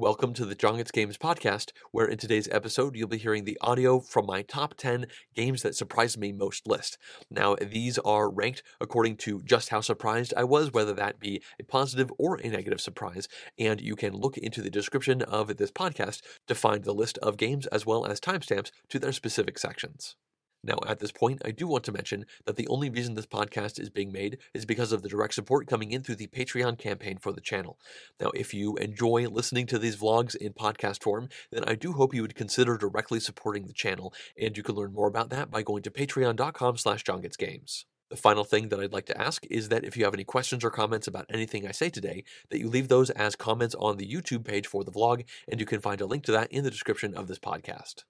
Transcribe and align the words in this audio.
Welcome 0.00 0.32
to 0.32 0.46
the 0.46 0.54
John 0.54 0.78
Gets 0.78 0.92
Games 0.92 1.18
podcast, 1.18 1.72
where 1.92 2.06
in 2.06 2.16
today's 2.16 2.48
episode 2.50 2.96
you'll 2.96 3.06
be 3.06 3.18
hearing 3.18 3.44
the 3.44 3.58
audio 3.60 4.00
from 4.00 4.24
my 4.24 4.40
top 4.40 4.72
10 4.78 5.04
games 5.34 5.60
that 5.60 5.74
surprised 5.74 6.16
me 6.16 6.32
most 6.32 6.66
list. 6.66 6.96
Now, 7.30 7.54
these 7.56 7.98
are 7.98 8.30
ranked 8.30 8.62
according 8.80 9.16
to 9.16 9.42
just 9.42 9.68
how 9.68 9.82
surprised 9.82 10.32
I 10.38 10.44
was, 10.44 10.72
whether 10.72 10.94
that 10.94 11.20
be 11.20 11.42
a 11.60 11.64
positive 11.64 12.10
or 12.16 12.36
a 12.36 12.48
negative 12.48 12.80
surprise, 12.80 13.28
and 13.58 13.78
you 13.78 13.94
can 13.94 14.14
look 14.14 14.38
into 14.38 14.62
the 14.62 14.70
description 14.70 15.20
of 15.20 15.54
this 15.58 15.70
podcast 15.70 16.22
to 16.46 16.54
find 16.54 16.84
the 16.84 16.94
list 16.94 17.18
of 17.18 17.36
games 17.36 17.66
as 17.66 17.84
well 17.84 18.06
as 18.06 18.20
timestamps 18.20 18.70
to 18.88 18.98
their 18.98 19.12
specific 19.12 19.58
sections. 19.58 20.16
Now, 20.62 20.78
at 20.86 20.98
this 20.98 21.12
point, 21.12 21.40
I 21.44 21.52
do 21.52 21.66
want 21.66 21.84
to 21.84 21.92
mention 21.92 22.26
that 22.44 22.56
the 22.56 22.68
only 22.68 22.90
reason 22.90 23.14
this 23.14 23.26
podcast 23.26 23.80
is 23.80 23.88
being 23.88 24.12
made 24.12 24.38
is 24.52 24.66
because 24.66 24.92
of 24.92 25.02
the 25.02 25.08
direct 25.08 25.34
support 25.34 25.66
coming 25.66 25.90
in 25.90 26.02
through 26.02 26.16
the 26.16 26.26
Patreon 26.26 26.78
campaign 26.78 27.16
for 27.16 27.32
the 27.32 27.40
channel. 27.40 27.78
Now, 28.20 28.30
if 28.34 28.52
you 28.52 28.76
enjoy 28.76 29.26
listening 29.28 29.66
to 29.68 29.78
these 29.78 29.96
vlogs 29.96 30.36
in 30.36 30.52
podcast 30.52 31.02
form, 31.02 31.28
then 31.50 31.64
I 31.66 31.74
do 31.76 31.92
hope 31.92 32.14
you 32.14 32.22
would 32.22 32.34
consider 32.34 32.76
directly 32.76 33.20
supporting 33.20 33.66
the 33.66 33.72
channel, 33.72 34.12
and 34.38 34.56
you 34.56 34.62
can 34.62 34.74
learn 34.74 34.92
more 34.92 35.08
about 35.08 35.30
that 35.30 35.50
by 35.50 35.62
going 35.62 35.82
to 35.84 35.90
patreon.com 35.90 36.76
slash 36.76 37.04
johngetsgames. 37.04 37.84
The 38.10 38.16
final 38.16 38.44
thing 38.44 38.68
that 38.68 38.80
I'd 38.80 38.92
like 38.92 39.06
to 39.06 39.20
ask 39.20 39.46
is 39.48 39.68
that 39.68 39.84
if 39.84 39.96
you 39.96 40.04
have 40.04 40.14
any 40.14 40.24
questions 40.24 40.64
or 40.64 40.70
comments 40.70 41.06
about 41.06 41.26
anything 41.30 41.66
I 41.66 41.70
say 41.70 41.90
today, 41.90 42.24
that 42.50 42.58
you 42.58 42.68
leave 42.68 42.88
those 42.88 43.08
as 43.10 43.36
comments 43.36 43.76
on 43.76 43.96
the 43.96 44.06
YouTube 44.06 44.44
page 44.44 44.66
for 44.66 44.82
the 44.82 44.90
vlog, 44.90 45.24
and 45.48 45.60
you 45.60 45.64
can 45.64 45.80
find 45.80 46.00
a 46.00 46.06
link 46.06 46.24
to 46.24 46.32
that 46.32 46.52
in 46.52 46.64
the 46.64 46.70
description 46.70 47.14
of 47.14 47.28
this 47.28 47.38
podcast. 47.38 48.02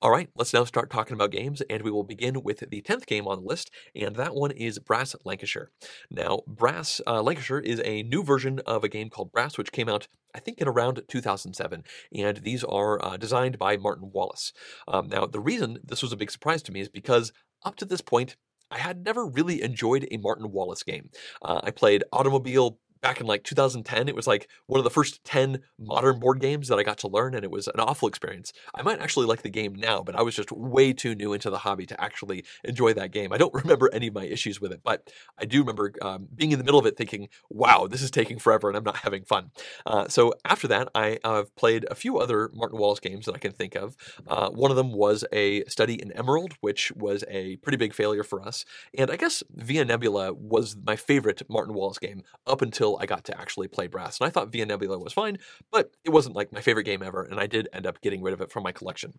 All 0.00 0.12
right, 0.12 0.28
let's 0.36 0.54
now 0.54 0.62
start 0.62 0.90
talking 0.90 1.14
about 1.14 1.32
games, 1.32 1.60
and 1.62 1.82
we 1.82 1.90
will 1.90 2.04
begin 2.04 2.44
with 2.44 2.60
the 2.70 2.82
10th 2.82 3.04
game 3.04 3.26
on 3.26 3.40
the 3.40 3.48
list, 3.48 3.68
and 3.96 4.14
that 4.14 4.32
one 4.32 4.52
is 4.52 4.78
Brass 4.78 5.16
Lancashire. 5.24 5.72
Now, 6.08 6.42
Brass 6.46 7.00
uh, 7.04 7.20
Lancashire 7.20 7.58
is 7.58 7.82
a 7.84 8.04
new 8.04 8.22
version 8.22 8.60
of 8.64 8.84
a 8.84 8.88
game 8.88 9.10
called 9.10 9.32
Brass, 9.32 9.58
which 9.58 9.72
came 9.72 9.88
out, 9.88 10.06
I 10.32 10.38
think, 10.38 10.58
in 10.58 10.68
around 10.68 11.02
2007, 11.08 11.82
and 12.14 12.36
these 12.36 12.62
are 12.62 13.04
uh, 13.04 13.16
designed 13.16 13.58
by 13.58 13.76
Martin 13.76 14.12
Wallace. 14.12 14.52
Um, 14.86 15.08
now, 15.08 15.26
the 15.26 15.40
reason 15.40 15.80
this 15.82 16.02
was 16.02 16.12
a 16.12 16.16
big 16.16 16.30
surprise 16.30 16.62
to 16.62 16.72
me 16.72 16.78
is 16.78 16.88
because 16.88 17.32
up 17.64 17.74
to 17.78 17.84
this 17.84 18.00
point, 18.00 18.36
I 18.70 18.78
had 18.78 19.04
never 19.04 19.26
really 19.26 19.62
enjoyed 19.62 20.06
a 20.12 20.18
Martin 20.18 20.52
Wallace 20.52 20.84
game. 20.84 21.10
Uh, 21.42 21.60
I 21.64 21.72
played 21.72 22.04
Automobile 22.12 22.78
back 23.00 23.20
in 23.20 23.26
like 23.26 23.44
2010 23.44 24.08
it 24.08 24.14
was 24.14 24.26
like 24.26 24.48
one 24.66 24.78
of 24.78 24.84
the 24.84 24.90
first 24.90 25.22
10 25.24 25.60
modern 25.78 26.18
board 26.18 26.40
games 26.40 26.68
that 26.68 26.78
i 26.78 26.82
got 26.82 26.98
to 26.98 27.08
learn 27.08 27.34
and 27.34 27.44
it 27.44 27.50
was 27.50 27.68
an 27.68 27.80
awful 27.80 28.08
experience. 28.08 28.52
I 28.74 28.82
might 28.82 29.00
actually 29.00 29.26
like 29.26 29.42
the 29.42 29.50
game 29.50 29.74
now 29.74 30.02
but 30.02 30.16
i 30.16 30.22
was 30.22 30.34
just 30.34 30.52
way 30.52 30.92
too 30.92 31.14
new 31.14 31.32
into 31.32 31.50
the 31.50 31.58
hobby 31.58 31.86
to 31.86 32.00
actually 32.00 32.44
enjoy 32.64 32.94
that 32.94 33.12
game. 33.12 33.32
I 33.32 33.38
don't 33.38 33.54
remember 33.62 33.90
any 33.92 34.08
of 34.08 34.14
my 34.14 34.24
issues 34.24 34.60
with 34.60 34.72
it 34.72 34.80
but 34.84 35.10
i 35.38 35.44
do 35.44 35.60
remember 35.60 35.92
um, 36.02 36.28
being 36.34 36.52
in 36.52 36.58
the 36.58 36.64
middle 36.64 36.80
of 36.80 36.86
it 36.86 36.96
thinking 36.96 37.28
wow 37.50 37.86
this 37.86 38.02
is 38.02 38.10
taking 38.10 38.38
forever 38.38 38.68
and 38.68 38.76
i'm 38.76 38.84
not 38.84 38.96
having 38.96 39.24
fun. 39.24 39.50
Uh, 39.86 40.08
so 40.08 40.32
after 40.44 40.68
that 40.68 40.88
i 40.94 41.18
have 41.24 41.54
played 41.56 41.86
a 41.90 41.94
few 41.94 42.18
other 42.18 42.50
martin 42.54 42.78
wallace 42.78 43.00
games 43.00 43.26
that 43.26 43.34
i 43.34 43.38
can 43.38 43.52
think 43.52 43.74
of. 43.74 43.96
Uh, 44.26 44.50
one 44.50 44.70
of 44.70 44.76
them 44.76 44.92
was 44.92 45.24
a 45.32 45.64
study 45.64 46.00
in 46.00 46.12
emerald 46.12 46.54
which 46.60 46.92
was 46.92 47.24
a 47.28 47.56
pretty 47.56 47.76
big 47.76 47.94
failure 47.94 48.24
for 48.24 48.40
us 48.42 48.64
and 48.96 49.10
i 49.10 49.16
guess 49.16 49.42
via 49.50 49.84
nebula 49.84 50.32
was 50.32 50.76
my 50.84 50.96
favorite 50.96 51.42
martin 51.48 51.74
wallace 51.74 51.98
game 51.98 52.22
up 52.46 52.62
until 52.62 52.87
until 52.88 53.02
I 53.02 53.06
got 53.06 53.24
to 53.24 53.40
actually 53.40 53.68
play 53.68 53.86
Brass. 53.86 54.20
And 54.20 54.26
I 54.26 54.30
thought 54.30 54.52
Via 54.52 54.66
Nebula 54.66 54.98
was 54.98 55.12
fine, 55.12 55.38
but 55.70 55.90
it 56.04 56.10
wasn't 56.10 56.36
like 56.36 56.52
my 56.52 56.60
favorite 56.60 56.84
game 56.84 57.02
ever, 57.02 57.22
and 57.22 57.38
I 57.38 57.46
did 57.46 57.68
end 57.72 57.86
up 57.86 58.00
getting 58.00 58.22
rid 58.22 58.34
of 58.34 58.40
it 58.40 58.50
from 58.50 58.62
my 58.62 58.72
collection. 58.72 59.18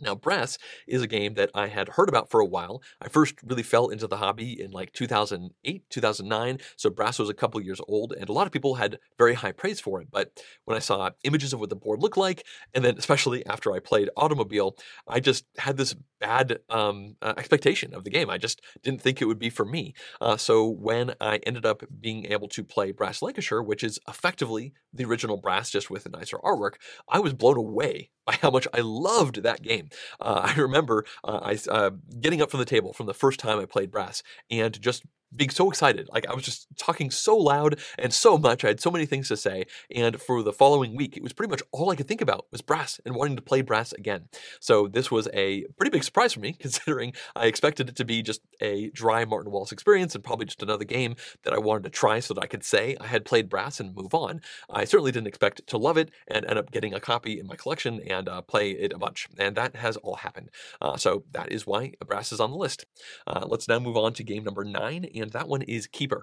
Now, 0.00 0.14
Brass 0.14 0.58
is 0.86 1.00
a 1.00 1.06
game 1.06 1.34
that 1.34 1.50
I 1.54 1.68
had 1.68 1.90
heard 1.90 2.08
about 2.08 2.30
for 2.30 2.40
a 2.40 2.46
while. 2.46 2.82
I 3.00 3.08
first 3.08 3.36
really 3.42 3.62
fell 3.62 3.88
into 3.88 4.06
the 4.06 4.18
hobby 4.18 4.60
in 4.60 4.70
like 4.70 4.92
2008, 4.92 5.88
2009. 5.88 6.58
So, 6.76 6.90
Brass 6.90 7.18
was 7.18 7.30
a 7.30 7.34
couple 7.34 7.60
years 7.62 7.80
old, 7.88 8.12
and 8.12 8.28
a 8.28 8.32
lot 8.32 8.46
of 8.46 8.52
people 8.52 8.74
had 8.74 8.98
very 9.16 9.34
high 9.34 9.52
praise 9.52 9.80
for 9.80 10.02
it. 10.02 10.08
But 10.10 10.42
when 10.66 10.76
I 10.76 10.80
saw 10.80 11.10
images 11.24 11.54
of 11.54 11.60
what 11.60 11.70
the 11.70 11.76
board 11.76 12.02
looked 12.02 12.18
like, 12.18 12.44
and 12.74 12.84
then 12.84 12.98
especially 12.98 13.44
after 13.46 13.72
I 13.72 13.78
played 13.78 14.10
Automobile, 14.16 14.76
I 15.08 15.20
just 15.20 15.46
had 15.56 15.78
this 15.78 15.94
bad 16.20 16.58
um, 16.68 17.16
uh, 17.22 17.34
expectation 17.38 17.94
of 17.94 18.04
the 18.04 18.10
game. 18.10 18.28
I 18.28 18.38
just 18.38 18.60
didn't 18.82 19.00
think 19.00 19.22
it 19.22 19.26
would 19.26 19.38
be 19.38 19.50
for 19.50 19.64
me. 19.64 19.94
Uh, 20.20 20.36
so, 20.36 20.68
when 20.68 21.14
I 21.22 21.36
ended 21.46 21.64
up 21.64 21.82
being 22.00 22.26
able 22.26 22.48
to 22.48 22.62
play 22.62 22.92
Brass 22.92 23.22
Lancashire, 23.22 23.62
which 23.62 23.82
is 23.82 23.98
effectively 24.06 24.74
the 24.92 25.06
original 25.06 25.38
Brass 25.38 25.70
just 25.70 25.90
with 25.90 26.04
a 26.04 26.10
nicer 26.10 26.36
artwork, 26.38 26.74
I 27.08 27.18
was 27.18 27.32
blown 27.32 27.56
away 27.56 28.10
by 28.26 28.34
how 28.42 28.50
much 28.50 28.68
I 28.74 28.80
loved 28.80 29.42
that 29.42 29.62
game. 29.62 29.88
Uh, 30.20 30.52
I 30.56 30.60
remember 30.60 31.04
uh, 31.24 31.40
I 31.42 31.58
uh, 31.70 31.90
getting 32.20 32.42
up 32.42 32.50
from 32.50 32.60
the 32.60 32.66
table 32.66 32.92
from 32.92 33.06
the 33.06 33.14
first 33.14 33.40
time 33.40 33.58
I 33.58 33.64
played 33.64 33.90
brass 33.90 34.22
and 34.50 34.78
just 34.80 35.04
being 35.36 35.50
so 35.50 35.68
excited. 35.70 36.08
Like 36.12 36.26
I 36.26 36.34
was 36.34 36.44
just 36.44 36.66
talking 36.76 37.10
so 37.10 37.36
loud 37.36 37.78
and 37.98 38.12
so 38.12 38.38
much. 38.38 38.64
I 38.64 38.68
had 38.68 38.80
so 38.80 38.90
many 38.90 39.06
things 39.06 39.28
to 39.28 39.36
say. 39.36 39.66
And 39.94 40.20
for 40.20 40.42
the 40.42 40.52
following 40.52 40.96
week, 40.96 41.16
it 41.16 41.22
was 41.22 41.32
pretty 41.32 41.50
much 41.50 41.62
all 41.72 41.90
I 41.90 41.96
could 41.96 42.08
think 42.08 42.20
about 42.20 42.46
was 42.50 42.62
brass 42.62 43.00
and 43.04 43.14
wanting 43.14 43.36
to 43.36 43.42
play 43.42 43.62
brass 43.62 43.92
again. 43.92 44.28
So 44.60 44.88
this 44.88 45.10
was 45.10 45.28
a 45.32 45.64
pretty 45.76 45.90
big 45.90 46.04
surprise 46.04 46.32
for 46.32 46.40
me, 46.40 46.52
considering 46.58 47.12
I 47.34 47.46
expected 47.46 47.88
it 47.88 47.96
to 47.96 48.04
be 48.04 48.22
just 48.22 48.40
a 48.60 48.90
dry 48.90 49.24
Martin 49.24 49.52
Wallace 49.52 49.72
experience 49.72 50.14
and 50.14 50.24
probably 50.24 50.46
just 50.46 50.62
another 50.62 50.84
game 50.84 51.16
that 51.44 51.52
I 51.52 51.58
wanted 51.58 51.84
to 51.84 51.90
try 51.90 52.20
so 52.20 52.34
that 52.34 52.42
I 52.42 52.46
could 52.46 52.64
say 52.64 52.96
I 53.00 53.06
had 53.06 53.24
played 53.24 53.48
brass 53.48 53.80
and 53.80 53.94
move 53.94 54.14
on. 54.14 54.40
I 54.70 54.84
certainly 54.84 55.12
didn't 55.12 55.28
expect 55.28 55.66
to 55.66 55.78
love 55.78 55.96
it 55.96 56.10
and 56.28 56.44
end 56.46 56.58
up 56.58 56.70
getting 56.70 56.94
a 56.94 57.00
copy 57.00 57.38
in 57.38 57.46
my 57.46 57.56
collection 57.56 58.00
and 58.08 58.28
uh, 58.28 58.42
play 58.42 58.70
it 58.70 58.92
a 58.92 58.98
bunch. 58.98 59.28
And 59.38 59.56
that 59.56 59.76
has 59.76 59.96
all 59.98 60.16
happened. 60.16 60.50
Uh, 60.80 60.96
so 60.96 61.24
that 61.32 61.52
is 61.52 61.66
why 61.66 61.92
brass 62.06 62.32
is 62.32 62.40
on 62.40 62.50
the 62.50 62.56
list. 62.56 62.86
Uh, 63.26 63.44
let's 63.46 63.68
now 63.68 63.78
move 63.78 63.96
on 63.96 64.12
to 64.14 64.22
game 64.22 64.44
number 64.44 64.64
nine 64.64 65.06
and 65.14 65.25
that 65.32 65.48
one 65.48 65.62
is 65.62 65.88
Keyper. 65.88 66.22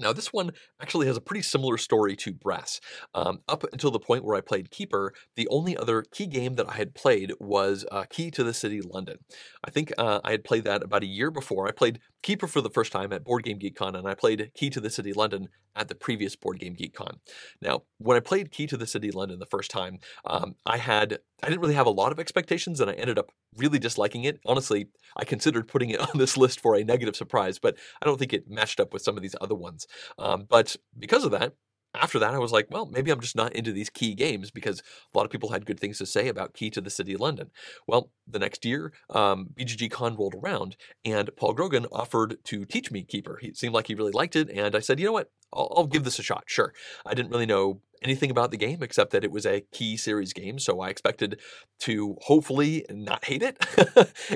Now, 0.00 0.12
this 0.14 0.32
one 0.32 0.52
actually 0.80 1.06
has 1.08 1.16
a 1.16 1.20
pretty 1.20 1.42
similar 1.42 1.76
story 1.76 2.16
to 2.16 2.32
Brass. 2.32 2.80
Um, 3.14 3.40
up 3.48 3.64
until 3.70 3.90
the 3.90 3.98
point 3.98 4.24
where 4.24 4.36
I 4.36 4.40
played 4.40 4.70
Keyper, 4.70 5.10
the 5.36 5.46
only 5.48 5.76
other 5.76 6.02
key 6.02 6.26
game 6.26 6.54
that 6.54 6.68
I 6.68 6.74
had 6.74 6.94
played 6.94 7.32
was 7.38 7.84
uh, 7.92 8.04
Key 8.08 8.30
to 8.32 8.42
the 8.42 8.54
City 8.54 8.80
London. 8.80 9.18
I 9.62 9.70
think 9.70 9.92
uh, 9.98 10.20
I 10.24 10.30
had 10.30 10.44
played 10.44 10.64
that 10.64 10.82
about 10.82 11.02
a 11.02 11.06
year 11.06 11.30
before. 11.30 11.68
I 11.68 11.72
played 11.72 12.00
Keyper 12.22 12.48
for 12.48 12.62
the 12.62 12.70
first 12.70 12.92
time 12.92 13.12
at 13.12 13.24
Board 13.24 13.44
Game 13.44 13.58
Geek 13.58 13.76
Con, 13.76 13.94
and 13.94 14.08
I 14.08 14.14
played 14.14 14.50
Key 14.54 14.70
to 14.70 14.80
the 14.80 14.90
City 14.90 15.12
London 15.12 15.48
at 15.80 15.88
the 15.88 15.94
previous 15.94 16.36
Board 16.36 16.60
Game 16.60 16.74
Geek 16.74 16.94
Con. 16.94 17.18
Now, 17.62 17.82
when 17.98 18.16
I 18.16 18.20
played 18.20 18.52
Key 18.52 18.66
to 18.68 18.76
the 18.76 18.86
City 18.86 19.10
London 19.10 19.38
the 19.38 19.46
first 19.46 19.70
time, 19.70 19.98
um, 20.26 20.54
I 20.66 20.76
had 20.76 21.18
I 21.42 21.48
didn't 21.48 21.62
really 21.62 21.74
have 21.74 21.86
a 21.86 21.90
lot 21.90 22.12
of 22.12 22.20
expectations, 22.20 22.80
and 22.80 22.90
I 22.90 22.94
ended 22.94 23.18
up 23.18 23.30
really 23.56 23.78
disliking 23.78 24.24
it. 24.24 24.38
Honestly, 24.44 24.88
I 25.16 25.24
considered 25.24 25.66
putting 25.66 25.90
it 25.90 26.00
on 26.14 26.18
this 26.18 26.36
list 26.36 26.60
for 26.60 26.76
a 26.76 26.84
negative 26.84 27.16
surprise, 27.16 27.58
but 27.58 27.76
I 28.00 28.06
don't 28.06 28.18
think 28.18 28.34
it 28.34 28.48
matched 28.48 28.78
up 28.78 28.92
with 28.92 29.02
some 29.02 29.16
of 29.16 29.22
these 29.22 29.34
other 29.40 29.54
ones. 29.54 29.86
Um, 30.18 30.46
but 30.48 30.76
because 30.98 31.24
of 31.24 31.30
that, 31.32 31.54
after 31.94 32.18
that, 32.18 32.34
I 32.34 32.38
was 32.38 32.52
like, 32.52 32.68
well, 32.70 32.86
maybe 32.86 33.10
I'm 33.10 33.20
just 33.20 33.36
not 33.36 33.54
into 33.54 33.72
these 33.72 33.90
key 33.90 34.14
games 34.14 34.50
because 34.50 34.82
a 35.12 35.18
lot 35.18 35.24
of 35.24 35.30
people 35.30 35.50
had 35.50 35.66
good 35.66 35.80
things 35.80 35.98
to 35.98 36.06
say 36.06 36.28
about 36.28 36.54
Key 36.54 36.70
to 36.70 36.80
the 36.80 36.90
City 36.90 37.14
of 37.14 37.20
London. 37.20 37.50
Well, 37.86 38.10
the 38.26 38.38
next 38.38 38.64
year, 38.64 38.92
um, 39.10 39.50
BGG 39.58 39.90
Con 39.90 40.16
rolled 40.16 40.34
around, 40.34 40.76
and 41.04 41.30
Paul 41.36 41.52
Grogan 41.52 41.86
offered 41.90 42.38
to 42.44 42.64
teach 42.64 42.90
me 42.90 43.04
Keyper. 43.04 43.40
He 43.40 43.54
seemed 43.54 43.74
like 43.74 43.88
he 43.88 43.94
really 43.94 44.12
liked 44.12 44.36
it, 44.36 44.50
and 44.50 44.76
I 44.76 44.80
said, 44.80 45.00
you 45.00 45.06
know 45.06 45.12
what? 45.12 45.30
I'll, 45.52 45.72
I'll 45.76 45.86
give 45.86 46.04
this 46.04 46.18
a 46.18 46.22
shot. 46.22 46.44
Sure. 46.46 46.72
I 47.04 47.14
didn't 47.14 47.32
really 47.32 47.46
know 47.46 47.80
anything 48.02 48.30
about 48.30 48.50
the 48.50 48.56
game 48.56 48.82
except 48.82 49.10
that 49.12 49.24
it 49.24 49.30
was 49.30 49.46
a 49.46 49.62
key 49.72 49.96
series 49.96 50.32
game, 50.32 50.58
so 50.58 50.80
I 50.80 50.88
expected 50.88 51.40
to 51.80 52.16
hopefully 52.22 52.84
not 52.90 53.24
hate 53.24 53.42
it. 53.42 53.58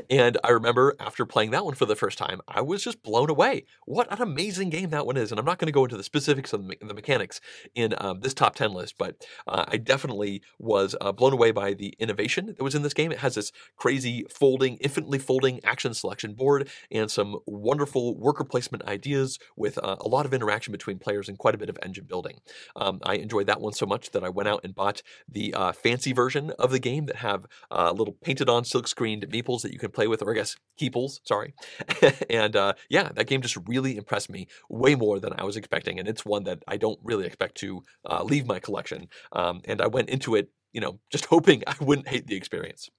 and 0.11 0.39
I 0.43 0.51
remember 0.51 0.95
after 0.99 1.27
playing 1.27 1.51
that 1.53 1.65
one 1.65 1.75
for 1.75 1.87
the 1.87 1.97
first 1.97 2.19
time, 2.19 2.41
I 2.49 2.61
was 2.61 2.83
just 2.83 3.03
blown 3.03 3.31
away. 3.31 3.65
What 3.87 4.11
an 4.13 4.23
amazing 4.23 4.71
game 4.71 4.91
that 4.91 5.07
one 5.07 5.17
is! 5.17 5.31
And 5.31 5.39
I'm 5.39 5.47
not 5.47 5.59
going 5.59 5.67
to 5.67 5.73
go 5.73 5.85
into 5.85 5.97
the 5.97 6.03
specifics 6.03 6.53
of 6.53 6.67
the, 6.67 6.95
mechanics 6.95 7.41
in 7.75 7.95
um, 7.99 8.21
this 8.21 8.35
top 8.35 8.55
10 8.55 8.73
list, 8.73 8.95
but 8.99 9.27
uh, 9.47 9.65
I 9.69 9.77
definitely 9.77 10.43
was 10.59 10.95
uh, 11.01 11.13
blown 11.13 11.33
away 11.33 11.51
by 11.51 11.75
the 11.75 11.95
innovation 11.99 12.47
that 12.47 12.63
was 12.63 12.75
in 12.75 12.83
this 12.83 12.95
game. 12.95 13.13
It 13.13 13.19
has 13.19 13.35
this 13.35 13.53
crazy 13.77 14.25
folding, 14.31 14.77
infinitely 14.77 15.19
folding 15.19 15.65
action 15.65 15.93
selection 15.95 16.35
board 16.35 16.69
and 16.91 17.11
some 17.11 17.39
wonderful 17.47 18.17
worker 18.17 18.45
placement 18.45 18.85
ideas 18.85 19.39
with 19.57 19.79
uh, 19.79 19.97
a 20.01 20.09
lot 20.09 20.27
of 20.27 20.35
interaction 20.35 20.73
between 20.73 20.99
players 20.99 21.29
and 21.29 21.39
quite 21.39 21.55
a 21.55 21.59
bit 21.59 21.69
of 21.69 21.79
engine 21.83 22.05
building. 22.05 22.39
Um, 22.77 23.01
I 23.03 23.17
enjoyed 23.17 23.47
that 23.47 23.54
that 23.55 23.61
one 23.61 23.73
so 23.73 23.87
much 23.87 24.11
that 24.11 24.25
I 24.25 24.29
went 24.29 24.49
out 24.49 24.63
and 24.65 24.75
bought 24.75 25.01
the 25.29 25.55
uh, 25.55 25.73
fancy 25.73 26.12
version 26.12 26.51
of 26.59 26.73
the 26.73 26.81
game 26.81 27.06
that 27.06 27.17
have 27.17 27.47
uh, 27.71 27.93
little 27.93 28.15
painted 28.15 28.49
on 28.49 28.65
silk 28.65 28.89
screened 28.89 29.29
meeples 29.31 29.62
that 29.62 29.73
you 29.73 29.79
can 29.79 29.93
play 29.93 30.09
with, 30.09 30.23
or 30.23 30.33
I 30.33 30.35
guess 30.35 30.56
keeples, 30.77 31.21
sorry. 31.25 31.55
and 32.31 32.56
uh, 32.56 32.73
yeah, 32.89 33.11
that 33.15 33.29
game 33.29 33.43
just 33.43 33.56
really 33.69 33.97
impressed 33.97 34.29
me 34.29 34.49
way 34.69 34.97
more 34.97 35.21
than 35.21 35.33
I 35.39 35.45
was 35.45 35.56
expecting. 35.56 36.01
And 36.01 36.09
it's 36.09 36.25
one 36.25 36.43
that 36.45 36.65
I 36.67 36.77
don't 36.77 36.99
really 37.05 37.27
expect 37.27 37.55
to 37.59 37.85
uh, 38.11 38.25
leave 38.25 38.47
my 38.47 38.59
collection. 38.59 39.06
Um, 39.31 39.61
and 39.67 39.81
I 39.81 39.87
went 39.87 40.09
into 40.09 40.35
it, 40.35 40.50
you 40.73 40.81
know, 40.81 40.99
just 41.11 41.27
hoping 41.35 41.62
I 41.67 41.77
wouldn't 41.81 42.09
hate 42.09 42.27
the 42.27 42.37
experience. 42.37 42.91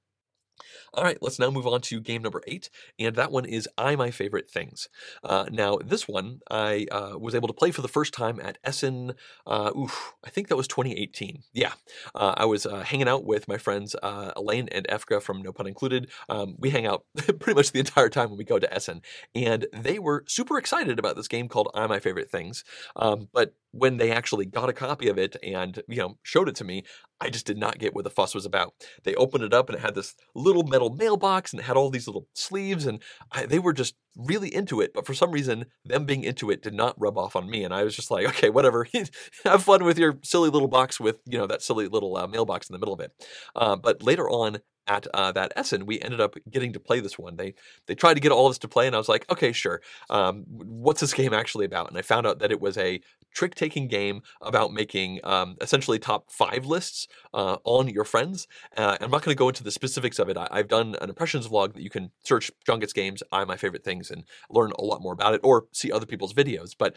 All 0.93 1.03
right, 1.03 1.17
let's 1.21 1.39
now 1.39 1.51
move 1.51 1.67
on 1.67 1.81
to 1.81 1.99
game 1.99 2.21
number 2.21 2.41
eight, 2.47 2.69
and 2.97 3.15
that 3.15 3.31
one 3.31 3.45
is 3.45 3.67
I 3.77 3.95
My 3.95 4.11
Favorite 4.11 4.49
Things. 4.49 4.87
Uh, 5.23 5.45
now, 5.51 5.77
this 5.83 6.07
one 6.07 6.39
I 6.49 6.87
uh, 6.91 7.17
was 7.19 7.35
able 7.35 7.47
to 7.47 7.53
play 7.53 7.71
for 7.71 7.81
the 7.81 7.87
first 7.87 8.13
time 8.13 8.39
at 8.39 8.57
Essen. 8.63 9.13
Uh, 9.45 9.71
oof, 9.77 10.13
I 10.23 10.29
think 10.29 10.47
that 10.47 10.55
was 10.55 10.67
2018. 10.67 11.43
Yeah, 11.53 11.73
uh, 12.13 12.33
I 12.37 12.45
was 12.45 12.65
uh, 12.65 12.81
hanging 12.83 13.07
out 13.07 13.25
with 13.25 13.47
my 13.47 13.57
friends 13.57 13.95
uh, 14.01 14.31
Elaine 14.35 14.69
and 14.71 14.87
Efka 14.87 15.21
from 15.21 15.41
No 15.41 15.51
Pun 15.51 15.67
Included. 15.67 16.09
Um, 16.29 16.55
we 16.57 16.69
hang 16.69 16.85
out 16.85 17.05
pretty 17.39 17.55
much 17.55 17.71
the 17.71 17.79
entire 17.79 18.09
time 18.09 18.29
when 18.29 18.37
we 18.37 18.45
go 18.45 18.59
to 18.59 18.73
Essen, 18.73 19.01
and 19.33 19.67
they 19.73 19.99
were 19.99 20.23
super 20.27 20.57
excited 20.57 20.99
about 20.99 21.15
this 21.15 21.27
game 21.27 21.49
called 21.49 21.69
I 21.73 21.87
My 21.87 21.99
Favorite 21.99 22.29
Things. 22.29 22.63
Um, 22.95 23.27
but 23.33 23.53
when 23.71 23.97
they 23.97 24.11
actually 24.11 24.45
got 24.45 24.69
a 24.69 24.73
copy 24.73 25.09
of 25.09 25.17
it 25.17 25.35
and 25.43 25.83
you 25.87 25.97
know 25.97 26.17
showed 26.23 26.47
it 26.47 26.55
to 26.55 26.63
me, 26.63 26.83
I 27.21 27.29
just 27.29 27.45
did 27.45 27.57
not 27.57 27.79
get 27.79 27.95
what 27.95 28.03
the 28.03 28.09
fuss 28.09 28.35
was 28.35 28.45
about. 28.45 28.73
They 29.03 29.15
opened 29.15 29.43
it 29.43 29.53
up 29.53 29.69
and 29.69 29.77
it 29.77 29.81
had 29.81 29.95
this 29.95 30.15
little 30.33 30.63
metal 30.63 30.89
mailbox 30.89 31.53
and 31.53 31.59
it 31.61 31.63
had 31.63 31.77
all 31.77 31.89
these 31.89 32.07
little 32.07 32.27
sleeves 32.33 32.85
and 32.85 33.01
I, 33.31 33.45
they 33.45 33.59
were 33.59 33.73
just 33.73 33.95
really 34.17 34.53
into 34.53 34.81
it. 34.81 34.93
But 34.93 35.05
for 35.05 35.13
some 35.13 35.31
reason, 35.31 35.65
them 35.85 36.05
being 36.05 36.23
into 36.23 36.49
it 36.49 36.61
did 36.61 36.73
not 36.73 36.99
rub 36.99 37.17
off 37.17 37.35
on 37.35 37.49
me. 37.49 37.63
And 37.63 37.73
I 37.73 37.83
was 37.83 37.95
just 37.95 38.11
like, 38.11 38.27
okay, 38.29 38.49
whatever. 38.49 38.87
Have 39.45 39.63
fun 39.63 39.83
with 39.83 39.97
your 39.97 40.19
silly 40.23 40.49
little 40.49 40.67
box 40.67 40.99
with 40.99 41.19
you 41.25 41.37
know 41.37 41.47
that 41.47 41.61
silly 41.61 41.87
little 41.87 42.17
uh, 42.17 42.27
mailbox 42.27 42.69
in 42.69 42.73
the 42.73 42.79
middle 42.79 42.93
of 42.93 42.99
it. 42.99 43.11
Uh, 43.55 43.75
but 43.75 44.03
later 44.03 44.29
on, 44.29 44.59
at 44.87 45.07
uh, 45.13 45.31
that 45.31 45.51
Essen, 45.55 45.85
we 45.85 45.99
ended 45.99 46.21
up 46.21 46.35
getting 46.49 46.73
to 46.73 46.79
play 46.79 46.99
this 46.99 47.17
one. 47.17 47.37
They 47.37 47.55
they 47.87 47.95
tried 47.95 48.15
to 48.15 48.19
get 48.19 48.31
all 48.31 48.45
of 48.45 48.51
us 48.51 48.57
to 48.59 48.67
play, 48.67 48.87
and 48.87 48.95
I 48.95 48.99
was 48.99 49.09
like, 49.09 49.29
okay, 49.31 49.51
sure. 49.51 49.81
Um, 50.09 50.43
what's 50.47 51.01
this 51.01 51.13
game 51.13 51.33
actually 51.33 51.65
about? 51.65 51.89
And 51.89 51.97
I 51.97 52.01
found 52.01 52.27
out 52.27 52.39
that 52.39 52.51
it 52.51 52.61
was 52.61 52.77
a 52.77 53.01
trick 53.35 53.53
taking 53.53 53.87
game 53.87 54.21
about 54.41 54.73
making 54.73 55.19
um, 55.23 55.57
essentially 55.61 55.99
top 55.99 56.31
five 56.31 56.65
lists 56.65 57.07
uh, 57.33 57.57
on 57.63 57.87
your 57.89 58.05
friends. 58.05 58.47
Uh, 58.75 58.97
I'm 58.99 59.11
not 59.11 59.23
going 59.23 59.35
to 59.35 59.39
go 59.39 59.49
into 59.49 59.63
the 59.63 59.71
specifics 59.71 60.17
of 60.17 60.29
it. 60.29 60.37
I, 60.37 60.47
have 60.57 60.67
done 60.67 60.95
an 61.01 61.09
impressions 61.09 61.47
vlog 61.47 61.73
that 61.73 61.83
you 61.83 61.89
can 61.89 62.11
search 62.23 62.49
John 62.65 62.79
Gets 62.79 62.93
Games, 62.93 63.21
I 63.31 63.43
My 63.45 63.57
Favorite 63.57 63.83
Things, 63.83 64.09
and 64.09 64.23
learn 64.49 64.71
a 64.79 64.83
lot 64.83 65.01
more 65.01 65.13
about 65.13 65.35
it, 65.35 65.41
or 65.43 65.65
see 65.73 65.91
other 65.91 66.05
people's 66.05 66.33
videos. 66.33 66.71
But 66.77 66.95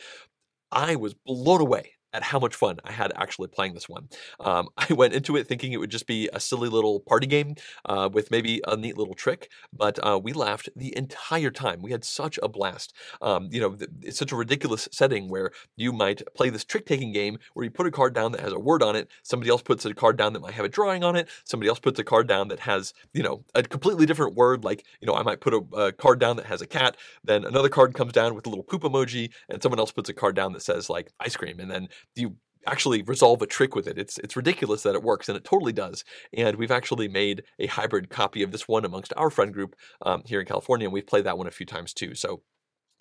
I 0.70 0.96
was 0.96 1.14
blown 1.14 1.60
away 1.60 1.97
at 2.12 2.22
how 2.22 2.38
much 2.38 2.54
fun 2.54 2.78
I 2.84 2.92
had 2.92 3.12
actually 3.16 3.48
playing 3.48 3.74
this 3.74 3.88
one. 3.88 4.08
Um, 4.40 4.68
I 4.76 4.92
went 4.92 5.14
into 5.14 5.36
it 5.36 5.46
thinking 5.46 5.72
it 5.72 5.78
would 5.78 5.90
just 5.90 6.06
be 6.06 6.28
a 6.32 6.40
silly 6.40 6.68
little 6.68 7.00
party 7.00 7.26
game 7.26 7.56
uh, 7.84 8.08
with 8.12 8.30
maybe 8.30 8.60
a 8.66 8.76
neat 8.76 8.96
little 8.96 9.14
trick, 9.14 9.50
but 9.72 9.98
uh, 10.04 10.18
we 10.22 10.32
laughed 10.32 10.68
the 10.76 10.96
entire 10.96 11.50
time. 11.50 11.82
We 11.82 11.92
had 11.92 12.04
such 12.04 12.38
a 12.42 12.48
blast. 12.48 12.94
Um, 13.20 13.48
you 13.50 13.60
know, 13.60 13.76
it's 14.02 14.18
such 14.18 14.32
a 14.32 14.36
ridiculous 14.36 14.88
setting 14.92 15.28
where 15.28 15.50
you 15.76 15.92
might 15.92 16.22
play 16.34 16.50
this 16.50 16.64
trick 16.64 16.86
taking 16.86 17.12
game 17.12 17.38
where 17.54 17.64
you 17.64 17.70
put 17.70 17.86
a 17.86 17.90
card 17.90 18.14
down 18.14 18.32
that 18.32 18.40
has 18.40 18.52
a 18.52 18.58
word 18.58 18.82
on 18.82 18.96
it, 18.96 19.08
somebody 19.22 19.50
else 19.50 19.62
puts 19.62 19.84
a 19.84 19.94
card 19.94 20.16
down 20.16 20.32
that 20.32 20.40
might 20.40 20.54
have 20.54 20.64
a 20.64 20.68
drawing 20.68 21.04
on 21.04 21.16
it, 21.16 21.28
somebody 21.44 21.68
else 21.68 21.78
puts 21.78 21.98
a 21.98 22.04
card 22.04 22.26
down 22.26 22.48
that 22.48 22.60
has, 22.60 22.94
you 23.12 23.22
know, 23.22 23.44
a 23.54 23.62
completely 23.62 24.06
different 24.06 24.34
word. 24.34 24.64
Like, 24.64 24.84
you 25.00 25.06
know, 25.06 25.14
I 25.14 25.22
might 25.22 25.40
put 25.40 25.54
a, 25.54 25.58
a 25.76 25.92
card 25.92 26.18
down 26.18 26.36
that 26.36 26.46
has 26.46 26.62
a 26.62 26.66
cat, 26.66 26.96
then 27.24 27.44
another 27.44 27.68
card 27.68 27.94
comes 27.94 28.12
down 28.12 28.34
with 28.34 28.46
a 28.46 28.48
little 28.48 28.64
poop 28.64 28.82
emoji, 28.82 29.30
and 29.48 29.62
someone 29.62 29.78
else 29.78 29.92
puts 29.92 30.08
a 30.08 30.14
card 30.14 30.36
down 30.36 30.52
that 30.52 30.62
says 30.62 30.88
like 30.90 31.12
ice 31.20 31.36
cream, 31.36 31.60
and 31.60 31.70
then 31.70 31.88
you 32.14 32.36
actually 32.66 33.02
resolve 33.02 33.42
a 33.42 33.46
trick 33.46 33.74
with 33.74 33.86
it. 33.86 33.98
It's 33.98 34.18
it's 34.18 34.36
ridiculous 34.36 34.82
that 34.82 34.94
it 34.94 35.02
works, 35.02 35.28
and 35.28 35.36
it 35.36 35.44
totally 35.44 35.72
does. 35.72 36.04
And 36.32 36.56
we've 36.56 36.70
actually 36.70 37.08
made 37.08 37.44
a 37.58 37.66
hybrid 37.66 38.10
copy 38.10 38.42
of 38.42 38.52
this 38.52 38.68
one 38.68 38.84
amongst 38.84 39.12
our 39.16 39.30
friend 39.30 39.52
group 39.52 39.74
um, 40.02 40.22
here 40.26 40.40
in 40.40 40.46
California, 40.46 40.86
and 40.86 40.92
we've 40.92 41.06
played 41.06 41.24
that 41.24 41.38
one 41.38 41.46
a 41.46 41.52
few 41.52 41.66
times 41.66 41.92
too. 41.92 42.14
So 42.14 42.42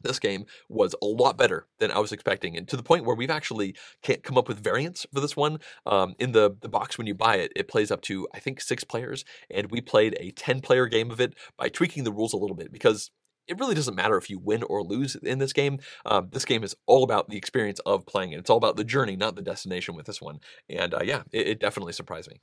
this 0.03 0.19
game 0.19 0.45
was 0.69 0.93
a 1.01 1.05
lot 1.05 1.37
better 1.37 1.67
than 1.79 1.91
I 1.91 1.99
was 1.99 2.11
expecting, 2.11 2.55
and 2.55 2.67
to 2.67 2.77
the 2.77 2.83
point 2.83 3.05
where 3.05 3.15
we've 3.15 3.31
actually 3.31 3.75
can't 4.03 4.23
come 4.23 4.37
up 4.37 4.47
with 4.47 4.63
variants 4.63 5.05
for 5.13 5.19
this 5.19 5.35
one. 5.35 5.59
Um, 5.85 6.15
in 6.19 6.31
the 6.31 6.55
the 6.61 6.69
box 6.69 6.97
when 6.97 7.07
you 7.07 7.15
buy 7.15 7.37
it, 7.37 7.51
it 7.55 7.67
plays 7.67 7.91
up 7.91 8.01
to 8.03 8.27
I 8.33 8.39
think 8.39 8.61
six 8.61 8.83
players, 8.83 9.25
and 9.49 9.71
we 9.71 9.81
played 9.81 10.15
a 10.19 10.31
ten 10.31 10.61
player 10.61 10.87
game 10.87 11.11
of 11.11 11.19
it 11.19 11.33
by 11.57 11.69
tweaking 11.69 12.03
the 12.03 12.11
rules 12.11 12.33
a 12.33 12.37
little 12.37 12.55
bit 12.55 12.71
because 12.71 13.11
it 13.47 13.59
really 13.59 13.75
doesn't 13.75 13.95
matter 13.95 14.17
if 14.17 14.29
you 14.29 14.39
win 14.39 14.63
or 14.63 14.83
lose 14.83 15.15
in 15.15 15.39
this 15.39 15.53
game. 15.53 15.79
Um, 16.05 16.29
this 16.31 16.45
game 16.45 16.63
is 16.63 16.75
all 16.85 17.03
about 17.03 17.29
the 17.29 17.37
experience 17.37 17.79
of 17.85 18.05
playing 18.05 18.31
it. 18.31 18.39
It's 18.39 18.49
all 18.49 18.57
about 18.57 18.77
the 18.77 18.83
journey, 18.83 19.15
not 19.15 19.35
the 19.35 19.41
destination 19.41 19.95
with 19.95 20.05
this 20.05 20.21
one. 20.21 20.39
And 20.69 20.93
uh, 20.93 21.01
yeah, 21.03 21.23
it, 21.31 21.47
it, 21.47 21.59
definitely 21.59 21.93
surprised 21.93 22.29
me. 22.29 22.37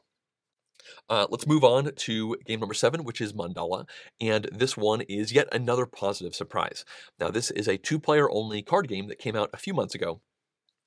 Uh, 1.08 1.26
let's 1.30 1.46
move 1.46 1.64
on 1.64 1.92
to 1.94 2.36
game 2.44 2.60
number 2.60 2.74
seven, 2.74 3.04
which 3.04 3.20
is 3.20 3.32
Mandala. 3.32 3.86
And 4.20 4.48
this 4.52 4.76
one 4.76 5.02
is 5.02 5.32
yet 5.32 5.48
another 5.52 5.86
positive 5.86 6.34
surprise. 6.34 6.84
Now, 7.18 7.30
this 7.30 7.50
is 7.50 7.68
a 7.68 7.78
two 7.78 7.98
player 7.98 8.30
only 8.30 8.62
card 8.62 8.88
game 8.88 9.08
that 9.08 9.18
came 9.18 9.36
out 9.36 9.50
a 9.52 9.58
few 9.58 9.74
months 9.74 9.94
ago 9.94 10.20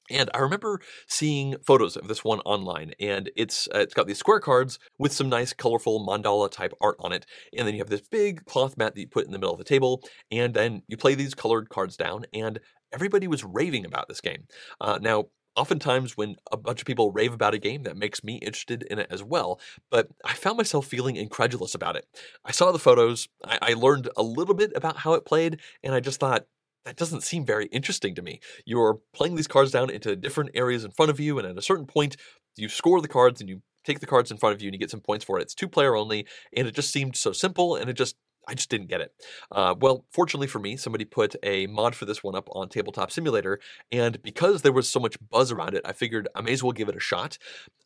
and 0.09 0.29
I 0.33 0.39
remember 0.39 0.79
seeing 1.07 1.55
photos 1.65 1.95
of 1.97 2.07
this 2.07 2.23
one 2.23 2.39
online, 2.41 2.93
and 2.99 3.29
it's 3.35 3.67
uh, 3.73 3.79
it's 3.79 3.93
got 3.93 4.07
these 4.07 4.19
square 4.19 4.39
cards 4.39 4.79
with 4.97 5.11
some 5.11 5.29
nice, 5.29 5.53
colorful 5.53 6.05
mandala 6.05 6.49
type 6.51 6.73
art 6.81 6.97
on 6.99 7.11
it, 7.11 7.25
and 7.57 7.67
then 7.67 7.73
you 7.73 7.79
have 7.79 7.89
this 7.89 8.01
big 8.01 8.45
cloth 8.45 8.77
mat 8.77 8.95
that 8.95 9.01
you 9.01 9.07
put 9.07 9.25
in 9.25 9.31
the 9.31 9.39
middle 9.39 9.53
of 9.53 9.59
the 9.59 9.63
table, 9.63 10.03
and 10.31 10.53
then 10.53 10.83
you 10.87 10.97
play 10.97 11.15
these 11.15 11.33
colored 11.33 11.69
cards 11.69 11.97
down, 11.97 12.25
and 12.33 12.59
everybody 12.93 13.27
was 13.27 13.43
raving 13.43 13.85
about 13.85 14.07
this 14.07 14.21
game. 14.21 14.45
Uh, 14.79 14.97
now, 15.01 15.25
oftentimes 15.55 16.15
when 16.15 16.35
a 16.51 16.57
bunch 16.57 16.81
of 16.81 16.85
people 16.85 17.11
rave 17.11 17.33
about 17.33 17.53
a 17.53 17.57
game, 17.57 17.83
that 17.83 17.97
makes 17.97 18.23
me 18.23 18.35
interested 18.35 18.83
in 18.83 18.99
it 18.99 19.07
as 19.09 19.23
well. 19.23 19.59
But 19.89 20.07
I 20.23 20.33
found 20.33 20.57
myself 20.57 20.85
feeling 20.85 21.15
incredulous 21.15 21.75
about 21.75 21.95
it. 21.95 22.05
I 22.45 22.51
saw 22.51 22.71
the 22.71 22.79
photos, 22.79 23.27
I, 23.43 23.57
I 23.61 23.73
learned 23.73 24.09
a 24.15 24.23
little 24.23 24.55
bit 24.55 24.71
about 24.75 24.97
how 24.97 25.13
it 25.13 25.25
played, 25.25 25.59
and 25.83 25.93
I 25.93 25.99
just 25.99 26.19
thought, 26.19 26.45
that 26.87 26.95
doesn't 26.95 27.23
seem 27.23 27.45
very 27.45 27.65
interesting 27.65 28.15
to 28.15 28.21
me. 28.21 28.39
You're 28.65 28.99
playing 29.13 29.35
these 29.35 29.47
cards 29.47 29.71
down 29.71 29.89
into 29.89 30.15
different 30.15 30.51
areas 30.53 30.85
in 30.85 30.91
front 30.91 31.11
of 31.11 31.19
you, 31.19 31.37
and 31.37 31.45
at 31.45 31.57
a 31.57 31.61
certain 31.61 31.85
point, 31.85 32.15
you 32.55 32.69
score 32.69 33.01
the 33.01 33.09
cards 33.09 33.41
and 33.41 33.49
you 33.49 33.61
take 33.83 33.99
the 33.99 34.05
cards 34.05 34.31
in 34.31 34.37
front 34.37 34.55
of 34.55 34.61
you 34.61 34.69
and 34.69 34.73
you 34.73 34.79
get 34.79 34.89
some 34.89 35.01
points 35.01 35.25
for 35.25 35.37
it. 35.37 35.41
It's 35.41 35.53
two 35.53 35.67
player 35.67 35.97
only, 35.97 36.25
and 36.55 36.65
it 36.65 36.73
just 36.73 36.91
seemed 36.91 37.17
so 37.17 37.33
simple, 37.33 37.75
and 37.75 37.89
it 37.89 37.93
just 37.93 38.15
I 38.47 38.53
just 38.53 38.69
didn't 38.69 38.87
get 38.87 39.01
it. 39.01 39.11
Uh, 39.51 39.75
well, 39.77 40.05
fortunately 40.13 40.47
for 40.47 40.59
me, 40.59 40.77
somebody 40.77 41.03
put 41.03 41.35
a 41.43 41.67
mod 41.67 41.93
for 41.93 42.05
this 42.05 42.23
one 42.23 42.35
up 42.35 42.47
on 42.53 42.69
Tabletop 42.69 43.11
Simulator, 43.11 43.59
and 43.91 44.21
because 44.23 44.61
there 44.61 44.71
was 44.71 44.87
so 44.87 45.01
much 45.01 45.17
buzz 45.29 45.51
around 45.51 45.73
it, 45.73 45.81
I 45.83 45.91
figured 45.91 46.29
I 46.35 46.41
may 46.41 46.53
as 46.53 46.63
well 46.63 46.71
give 46.71 46.87
it 46.87 46.95
a 46.95 47.01
shot. 47.01 47.37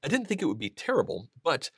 I 0.03 0.09
didn't 0.09 0.27
think 0.27 0.43
it 0.43 0.45
would 0.45 0.59
be 0.59 0.69
terrible, 0.69 1.27
but 1.43 1.71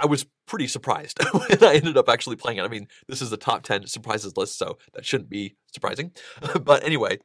I 0.00 0.06
was 0.06 0.26
pretty 0.46 0.66
surprised 0.66 1.18
when 1.32 1.64
I 1.64 1.74
ended 1.74 1.96
up 1.96 2.08
actually 2.08 2.36
playing 2.36 2.58
it. 2.58 2.64
I 2.64 2.68
mean, 2.68 2.88
this 3.08 3.22
is 3.22 3.30
the 3.30 3.36
top 3.36 3.62
10 3.62 3.86
surprises 3.86 4.36
list, 4.36 4.58
so 4.58 4.78
that 4.94 5.04
shouldn't 5.04 5.30
be 5.30 5.56
surprising. 5.72 6.12
but 6.62 6.84
anyway, 6.84 7.18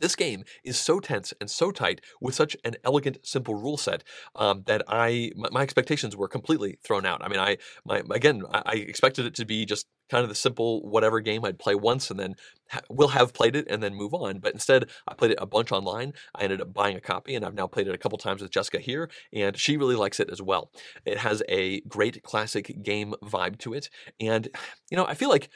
this 0.00 0.16
game 0.16 0.44
is 0.64 0.78
so 0.78 1.00
tense 1.00 1.32
and 1.40 1.50
so 1.50 1.70
tight 1.70 2.00
with 2.20 2.34
such 2.34 2.56
an 2.64 2.76
elegant, 2.84 3.18
simple 3.22 3.54
rule 3.54 3.76
set 3.76 4.04
um, 4.36 4.62
that 4.66 4.82
I 4.88 5.32
my, 5.36 5.48
my, 5.50 5.62
expectations 5.62 6.16
were 6.16 6.28
completely 6.28 6.78
thrown 6.84 7.06
out. 7.06 7.22
I 7.22 7.28
mean, 7.28 7.40
I 7.40 7.58
my 7.84 8.02
again 8.10 8.42
I, 8.52 8.62
I, 8.66 8.72
expected 8.74 9.26
it 9.26 9.34
to 9.36 9.44
be 9.44 9.64
just 9.64 9.86
kind 10.10 10.22
of 10.22 10.28
the 10.28 10.34
simple 10.34 10.82
whatever 10.82 11.20
game 11.20 11.44
I'd 11.44 11.58
play 11.58 11.74
once 11.74 12.10
and 12.10 12.20
then 12.20 12.34
ha- 12.70 12.80
will 12.90 13.08
have 13.08 13.32
played 13.32 13.56
it 13.56 13.66
and 13.70 13.82
then 13.82 13.94
move 13.94 14.12
on. 14.12 14.40
But 14.40 14.52
instead, 14.52 14.90
I 15.08 15.14
played 15.14 15.30
it 15.30 15.38
a 15.40 15.46
bunch 15.46 15.72
online. 15.72 16.12
I 16.34 16.42
ended 16.42 16.60
up 16.60 16.74
buying 16.74 16.96
a 16.96 17.00
copy 17.00 17.34
and 17.34 17.44
I've 17.44 17.54
now 17.54 17.66
played 17.66 17.88
it 17.88 17.94
a 17.94 17.98
couple 17.98 18.18
times 18.18 18.42
with 18.42 18.50
Jessica 18.50 18.78
here, 18.78 19.08
and 19.32 19.56
she 19.56 19.76
really 19.76 19.96
likes 19.96 20.20
it 20.20 20.28
as 20.30 20.42
well. 20.42 20.70
It 21.06 21.18
has 21.18 21.42
a 21.48 21.80
great 21.82 22.22
classic 22.22 22.82
game 22.82 23.14
vibe 23.22 23.58
to 23.60 23.72
it, 23.72 23.88
and 24.20 24.48
you 24.90 24.96
know 24.96 25.06
I 25.06 25.14
feel 25.14 25.30
like 25.30 25.48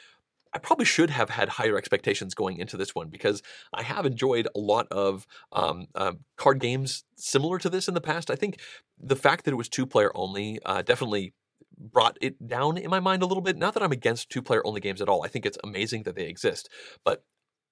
I 0.53 0.59
probably 0.59 0.85
should 0.85 1.09
have 1.09 1.29
had 1.29 1.49
higher 1.49 1.77
expectations 1.77 2.33
going 2.33 2.57
into 2.57 2.77
this 2.77 2.95
one 2.95 3.09
because 3.09 3.41
I 3.73 3.83
have 3.83 4.05
enjoyed 4.05 4.47
a 4.55 4.59
lot 4.59 4.87
of 4.91 5.25
um, 5.51 5.87
uh, 5.95 6.13
card 6.37 6.59
games 6.59 7.03
similar 7.15 7.59
to 7.59 7.69
this 7.69 7.87
in 7.87 7.93
the 7.93 8.01
past. 8.01 8.31
I 8.31 8.35
think 8.35 8.59
the 8.97 9.15
fact 9.15 9.45
that 9.45 9.51
it 9.51 9.57
was 9.57 9.69
two 9.69 9.85
player 9.85 10.11
only 10.15 10.59
uh, 10.65 10.81
definitely 10.81 11.33
brought 11.77 12.17
it 12.21 12.47
down 12.47 12.77
in 12.77 12.89
my 12.89 12.99
mind 12.99 13.21
a 13.21 13.25
little 13.25 13.43
bit. 13.43 13.57
Not 13.57 13.73
that 13.75 13.83
I'm 13.83 13.91
against 13.91 14.29
two 14.29 14.41
player 14.41 14.65
only 14.65 14.81
games 14.81 15.01
at 15.01 15.09
all. 15.09 15.23
I 15.23 15.27
think 15.27 15.45
it's 15.45 15.57
amazing 15.63 16.03
that 16.03 16.15
they 16.15 16.25
exist, 16.25 16.69
but 17.03 17.23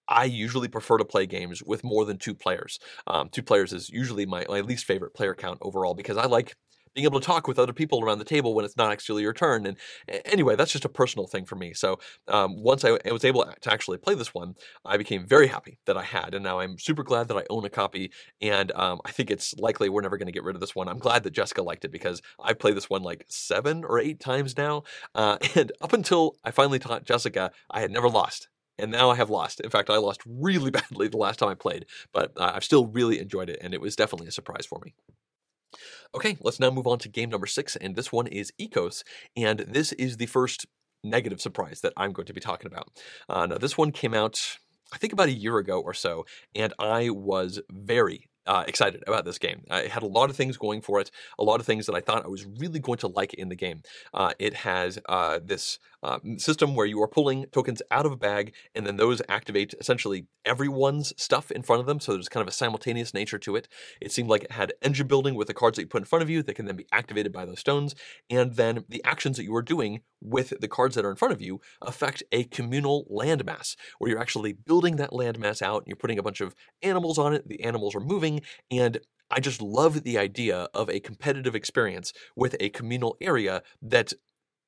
I 0.08 0.26
usually 0.26 0.68
prefer 0.68 0.98
to 0.98 1.06
play 1.06 1.26
games 1.26 1.64
with 1.64 1.84
more 1.84 2.06
than 2.06 2.18
two 2.18 2.36
players. 2.36 2.80
Um, 3.08 3.30
two 3.30 3.42
players 3.42 3.74
is 3.74 3.90
usually 3.90 4.26
my, 4.26 4.46
my 4.48 4.62
least 4.62 4.86
favorite 4.86 5.16
player 5.16 5.34
count 5.34 5.58
overall 5.62 5.96
because 5.96 6.18
I 6.18 6.26
like 6.26 6.56
being 6.96 7.06
able 7.06 7.20
to 7.20 7.26
talk 7.26 7.48
with 7.48 7.60
other 7.60 7.74
people 7.74 8.04
around 8.04 8.20
the 8.20 8.26
table 8.26 8.56
when 8.56 8.66
it's 8.66 8.78
not 8.78 8.92
actually 8.92 9.22
your 9.22 9.34
turn. 9.34 9.66
And 9.66 9.78
anyway, 10.26 10.56
that's 10.56 10.72
just 10.72 10.86
a 10.86 10.90
personal 10.90 11.28
thing 11.28 11.46
for 11.46 11.56
me. 11.56 11.74
So 11.74 12.00
um, 12.30 12.56
once 12.58 12.84
I, 12.84 12.98
was 13.12 13.26
able 13.26 13.44
to 13.44 13.72
actually 13.72 13.98
play 13.98 14.16
this 14.16 14.34
one, 14.34 14.56
I 14.86 14.98
became 14.98 15.28
very 15.28 15.48
happy 15.48 15.78
that 15.86 15.98
I 15.98 16.04
had, 16.04 16.34
and 16.34 16.44
now 16.44 16.60
I'm 16.60 16.80
super 16.80 17.04
glad 17.04 17.28
that 17.28 17.38
I 17.38 17.44
own 17.50 17.66
a 17.66 17.70
copy. 17.70 18.12
And 18.42 18.72
um, 18.74 19.02
I 19.06 19.12
think 19.12 19.30
it's 19.30 19.54
likely 19.58 19.90
we're 19.90 20.02
never 20.02 20.18
going 20.18 20.28
to 20.28 20.32
get 20.32 20.44
rid 20.44 20.56
of 20.56 20.62
this 20.62 20.76
one. 20.76 20.88
I'm 20.88 21.00
glad 21.00 21.24
that 21.24 21.34
Jessica 21.34 21.62
liked 21.62 21.86
it 21.86 21.92
because 21.92 22.22
I 22.42 22.54
played 22.54 22.78
this 22.78 22.90
one 22.90 23.04
like 23.04 23.26
seven 23.28 23.84
or 23.84 24.00
eight 24.00 24.20
times 24.20 24.58
now, 24.58 24.84
uh, 25.14 25.38
and 25.56 25.72
up 25.82 25.94
until 25.94 26.38
I 26.44 26.52
finally 26.52 26.80
taught 26.80 27.06
Jessica, 27.06 27.52
I 27.70 27.82
had 27.82 27.92
never 27.92 28.10
lost 28.10 28.48
and 28.78 28.92
now 28.92 29.10
I 29.10 29.16
have 29.16 29.30
lost. 29.30 29.60
In 29.62 29.70
fact, 29.70 29.90
I 29.90 29.98
lost 29.98 30.22
really 30.26 30.72
badly 30.80 31.08
the 31.08 31.18
last 31.18 31.40
time 31.40 31.50
I 31.50 31.56
played, 31.56 31.86
but 32.14 32.32
uh, 32.38 32.52
I've 32.56 32.64
still 32.64 32.88
really 32.88 33.20
enjoyed 33.20 33.50
it, 33.50 33.60
and 33.62 33.74
it 33.74 33.82
was 33.82 33.96
definitely 33.96 34.28
a 34.28 34.32
surprise 34.32 34.66
for 34.66 34.80
me. 34.84 34.94
Okay, 36.16 36.38
let's 36.40 36.62
now 36.62 36.72
move 36.72 36.88
on 36.88 36.98
to 37.00 37.10
game 37.10 37.30
number 37.30 37.46
six, 37.46 37.76
and 37.76 37.98
this 37.98 38.10
one 38.10 38.26
is 38.28 38.54
Ecos, 38.58 39.04
and 39.36 39.60
this 39.68 39.92
is 39.92 40.16
the 40.16 40.28
first 40.28 40.66
negative 41.04 41.42
surprise 41.42 41.82
that 41.82 41.92
I'm 41.98 42.14
going 42.14 42.26
to 42.28 42.34
be 42.34 42.40
talking 42.40 42.68
about. 42.68 42.88
Uh, 43.28 43.46
now, 43.48 43.58
this 43.58 43.78
one 43.78 43.92
came 43.92 44.14
out, 44.14 44.58
I 44.94 44.98
think, 44.98 45.12
about 45.12 45.28
a 45.28 45.34
year 45.34 45.58
ago 45.58 45.82
or 45.82 45.94
so, 45.94 46.26
and 46.56 46.74
I 46.80 47.10
was 47.10 47.60
very 47.70 48.30
uh, 48.48 48.64
excited 48.68 49.04
about 49.08 49.26
this 49.26 49.38
game. 49.38 49.64
Uh, 49.70 49.82
it 49.84 49.92
had 49.92 50.04
a 50.04 50.08
lot 50.08 50.30
of 50.30 50.36
things 50.36 50.58
going 50.58 50.82
for 50.82 51.00
it, 51.00 51.12
a 51.40 51.44
lot 51.44 51.60
of 51.60 51.66
things 51.66 51.86
that 51.86 51.96
I 51.96 52.02
thought 52.02 52.26
I 52.26 52.28
was 52.28 52.46
really 52.46 52.80
going 52.80 53.00
to 53.00 53.08
like 53.08 53.34
in 53.34 53.50
the 53.50 53.56
game. 53.56 53.82
Uh, 54.14 54.34
it 54.40 54.54
has 54.54 55.00
uh, 55.08 55.40
this 55.44 55.80
uh, 56.04 56.20
system 56.38 56.76
where 56.76 56.86
you 56.86 57.02
are 57.02 57.08
pulling 57.08 57.46
tokens 57.52 57.82
out 57.90 58.06
of 58.06 58.12
a 58.12 58.18
bag, 58.18 58.54
and 58.76 58.86
then 58.86 58.98
those 58.98 59.22
activate 59.28 59.74
essentially 59.80 60.28
everyone's 60.46 61.14
stuff 61.18 61.50
in 61.50 61.64
front 61.64 61.80
of 61.80 61.88
them. 61.88 62.00
So 62.00 62.14
there's 62.14 62.30
kind 62.30 62.44
of 62.44 62.48
a 62.48 62.52
simultaneous 62.52 63.14
nature 63.14 63.40
to 63.40 63.56
it. 63.56 63.68
It 64.00 64.12
seemed 64.12 64.30
like 64.30 64.44
it 64.44 64.52
had 64.52 64.74
engine 64.84 65.08
building 65.08 65.34
with 65.34 65.48
the 65.48 65.54
cards 65.56 65.78
that 65.78 65.84
you 65.84 65.88
put 65.88 66.02
in 66.02 66.06
front 66.06 66.22
of 66.22 66.30
you 66.30 66.44
that 66.44 66.54
can 66.54 66.66
then 66.66 66.76
be 66.76 66.86
activated 66.92 67.34
by 67.34 67.46
those 67.46 67.60
stones, 67.60 67.96
and 68.30 68.56
then 68.56 68.86
the 68.88 69.04
actions 69.04 69.38
that 69.38 69.44
you 69.44 69.56
are 69.56 69.64
doing 69.64 70.02
with 70.22 70.54
the 70.60 70.68
cards 70.68 70.96
that 70.96 71.06
are 71.06 71.10
in 71.10 71.16
front 71.16 71.34
of 71.34 71.42
you 71.42 71.60
affect 71.82 72.24
a 72.32 72.44
communal 72.46 73.06
landmass, 73.12 73.76
where 73.98 74.10
you're 74.10 74.20
actually 74.20 74.54
building 74.54 74.98
that 74.98 75.12
landmass 75.12 75.62
out, 75.62 75.82
and 75.82 75.88
you're 75.88 75.96
putting 75.96 76.20
a 76.20 76.24
bunch 76.24 76.42
of 76.42 76.56
animals 76.84 77.18
on 77.18 77.34
it. 77.34 77.48
The 77.48 77.64
animals 77.64 77.96
are 77.96 78.00
moving, 78.00 78.35
and 78.72 79.00
I 79.32 79.40
just 79.40 79.62
love 79.62 80.04
the 80.04 80.18
idea 80.18 80.68
of 80.74 80.90
a 80.90 81.00
competitive 81.00 81.56
experience 81.56 82.14
with 82.36 82.56
a 82.60 82.70
communal 82.70 83.18
area 83.22 83.64
that 83.82 84.14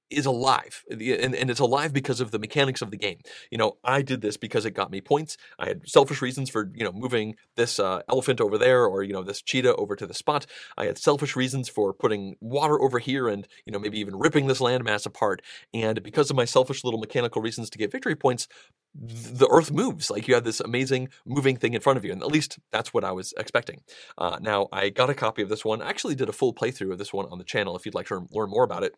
is 0.10 0.26
alive 0.26 0.84
and, 0.90 1.36
and 1.36 1.50
it's 1.50 1.60
alive 1.60 1.94
because 1.94 2.22
of 2.22 2.32
the 2.32 2.40
mechanics 2.40 2.82
of 2.82 2.92
the 2.92 2.98
game. 2.98 3.20
You 3.52 3.58
know 3.58 3.78
i 3.84 4.02
did 4.02 4.22
this 4.22 4.38
because 4.38 4.66
it 4.66 4.72
got 4.72 4.92
me 4.92 5.02
points. 5.02 5.38
I 5.60 5.68
had 5.68 5.88
selfish 5.88 6.22
reasons 6.22 6.50
for 6.50 6.72
you 6.74 6.84
know 6.84 6.92
moving 6.92 7.36
this 7.56 7.80
uh, 7.80 8.02
elephant 8.10 8.42
over 8.42 8.58
there 8.58 8.86
or 8.86 9.04
you 9.04 9.14
know 9.14 9.24
this 9.24 9.42
cheetah 9.42 9.76
over 9.76 9.96
to 9.96 10.08
the 10.08 10.14
spot. 10.14 10.46
I 10.78 10.86
had 10.86 10.98
selfish 10.98 11.36
reasons 11.36 11.70
for 11.70 11.94
putting 11.94 12.36
water 12.40 12.82
over 12.82 13.00
here 13.00 13.28
and 13.28 13.48
you 13.66 13.74
know 13.74 13.80
maybe 13.80 14.00
even 14.00 14.18
ripping 14.18 14.48
this 14.48 14.60
landmass 14.60 15.06
apart. 15.06 15.42
And 15.74 16.02
because 16.04 16.30
of 16.30 16.36
my 16.36 16.46
selfish 16.46 16.84
little 16.84 17.00
mechanical 17.00 17.42
reasons 17.42 17.70
to 17.72 17.78
get 17.78 17.92
victory 17.92 18.16
points 18.16 18.48
the 19.00 19.48
earth 19.52 19.72
moves. 19.72 20.10
Like 20.10 20.28
you 20.28 20.34
have 20.34 20.44
this 20.44 20.60
amazing 20.60 21.10
moving 21.26 21.56
thing 21.58 21.74
in 21.74 21.82
front 21.82 21.98
of 21.98 22.06
you 22.06 22.12
and 22.12 22.24
at 22.24 22.30
least 22.30 22.58
that's 22.72 22.94
what 22.94 23.04
i 23.04 23.12
was 23.12 23.34
expecting. 23.38 23.82
Uh, 24.18 24.38
now 24.42 24.68
i 24.72 24.90
got 24.90 25.10
a 25.10 25.14
copy 25.14 25.42
of 25.42 25.50
this 25.50 25.64
one. 25.64 25.82
I 25.82 25.90
actually 25.90 26.16
did 26.16 26.30
a 26.30 26.34
full 26.34 26.54
playthrough 26.54 26.92
of 26.92 26.98
this 26.98 27.14
one 27.14 27.28
on 27.30 27.38
the 27.38 27.44
channel 27.44 27.76
if 27.76 27.86
you'd 27.86 27.96
like 27.96 28.08
to 28.08 28.28
learn 28.32 28.50
more 28.50 28.64
about 28.64 28.84
it 28.84 28.96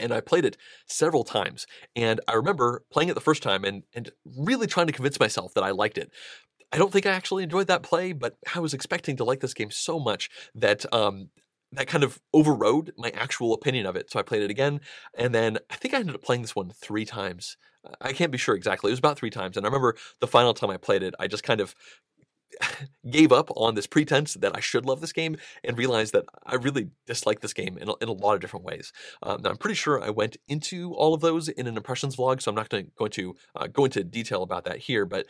and 0.00 0.12
I 0.12 0.20
played 0.20 0.44
it 0.44 0.56
several 0.86 1.24
times. 1.24 1.66
And 1.94 2.20
I 2.28 2.34
remember 2.34 2.84
playing 2.92 3.08
it 3.08 3.14
the 3.14 3.20
first 3.20 3.42
time 3.42 3.64
and, 3.64 3.84
and 3.94 4.10
really 4.36 4.66
trying 4.66 4.86
to 4.86 4.92
convince 4.92 5.20
myself 5.20 5.54
that 5.54 5.64
I 5.64 5.70
liked 5.70 5.98
it. 5.98 6.10
I 6.72 6.78
don't 6.78 6.92
think 6.92 7.06
I 7.06 7.12
actually 7.12 7.44
enjoyed 7.44 7.68
that 7.68 7.82
play, 7.82 8.12
but 8.12 8.36
I 8.54 8.58
was 8.58 8.74
expecting 8.74 9.16
to 9.18 9.24
like 9.24 9.40
this 9.40 9.54
game 9.54 9.70
so 9.70 10.00
much 10.00 10.28
that 10.54 10.92
um, 10.92 11.30
that 11.72 11.86
kind 11.86 12.02
of 12.04 12.20
overrode 12.32 12.92
my 12.96 13.10
actual 13.10 13.52
opinion 13.54 13.86
of 13.86 13.96
it. 13.96 14.10
So 14.10 14.18
I 14.18 14.22
played 14.22 14.42
it 14.42 14.50
again, 14.50 14.80
and 15.16 15.34
then 15.34 15.58
I 15.70 15.76
think 15.76 15.94
I 15.94 15.98
ended 15.98 16.14
up 16.14 16.22
playing 16.22 16.42
this 16.42 16.56
one 16.56 16.70
three 16.70 17.04
times. 17.04 17.56
I 18.00 18.12
can't 18.12 18.32
be 18.32 18.38
sure 18.38 18.54
exactly. 18.54 18.90
It 18.90 18.92
was 18.92 18.98
about 18.98 19.18
three 19.18 19.30
times, 19.30 19.56
and 19.56 19.64
I 19.64 19.68
remember 19.68 19.94
the 20.20 20.26
final 20.26 20.54
time 20.54 20.70
I 20.70 20.76
played 20.76 21.02
it, 21.02 21.14
I 21.20 21.28
just 21.28 21.44
kind 21.44 21.60
of 21.60 21.74
gave 23.10 23.32
up 23.32 23.50
on 23.56 23.74
this 23.74 23.86
pretense 23.86 24.34
that 24.34 24.56
I 24.56 24.60
should 24.60 24.86
love 24.86 25.00
this 25.00 25.12
game 25.12 25.36
and 25.62 25.78
realized 25.78 26.12
that 26.12 26.24
I 26.44 26.56
really 26.56 26.88
dislike 27.06 27.40
this 27.40 27.52
game 27.52 27.78
in 27.78 27.88
a, 27.88 27.94
in 28.00 28.08
a 28.08 28.12
lot 28.12 28.34
of 28.34 28.40
different 28.40 28.64
ways. 28.64 28.92
Um, 29.22 29.42
now, 29.42 29.50
I'm 29.50 29.56
pretty 29.56 29.74
sure 29.74 30.02
I 30.02 30.10
went 30.10 30.36
into 30.48 30.92
all 30.94 31.14
of 31.14 31.20
those 31.20 31.48
in 31.48 31.66
an 31.66 31.76
impressions 31.76 32.16
vlog, 32.16 32.42
so 32.42 32.50
I'm 32.50 32.54
not 32.54 32.68
going 32.68 33.10
to 33.10 33.36
uh, 33.56 33.66
go 33.66 33.84
into 33.84 34.04
detail 34.04 34.42
about 34.42 34.64
that 34.64 34.78
here. 34.78 35.04
But 35.04 35.26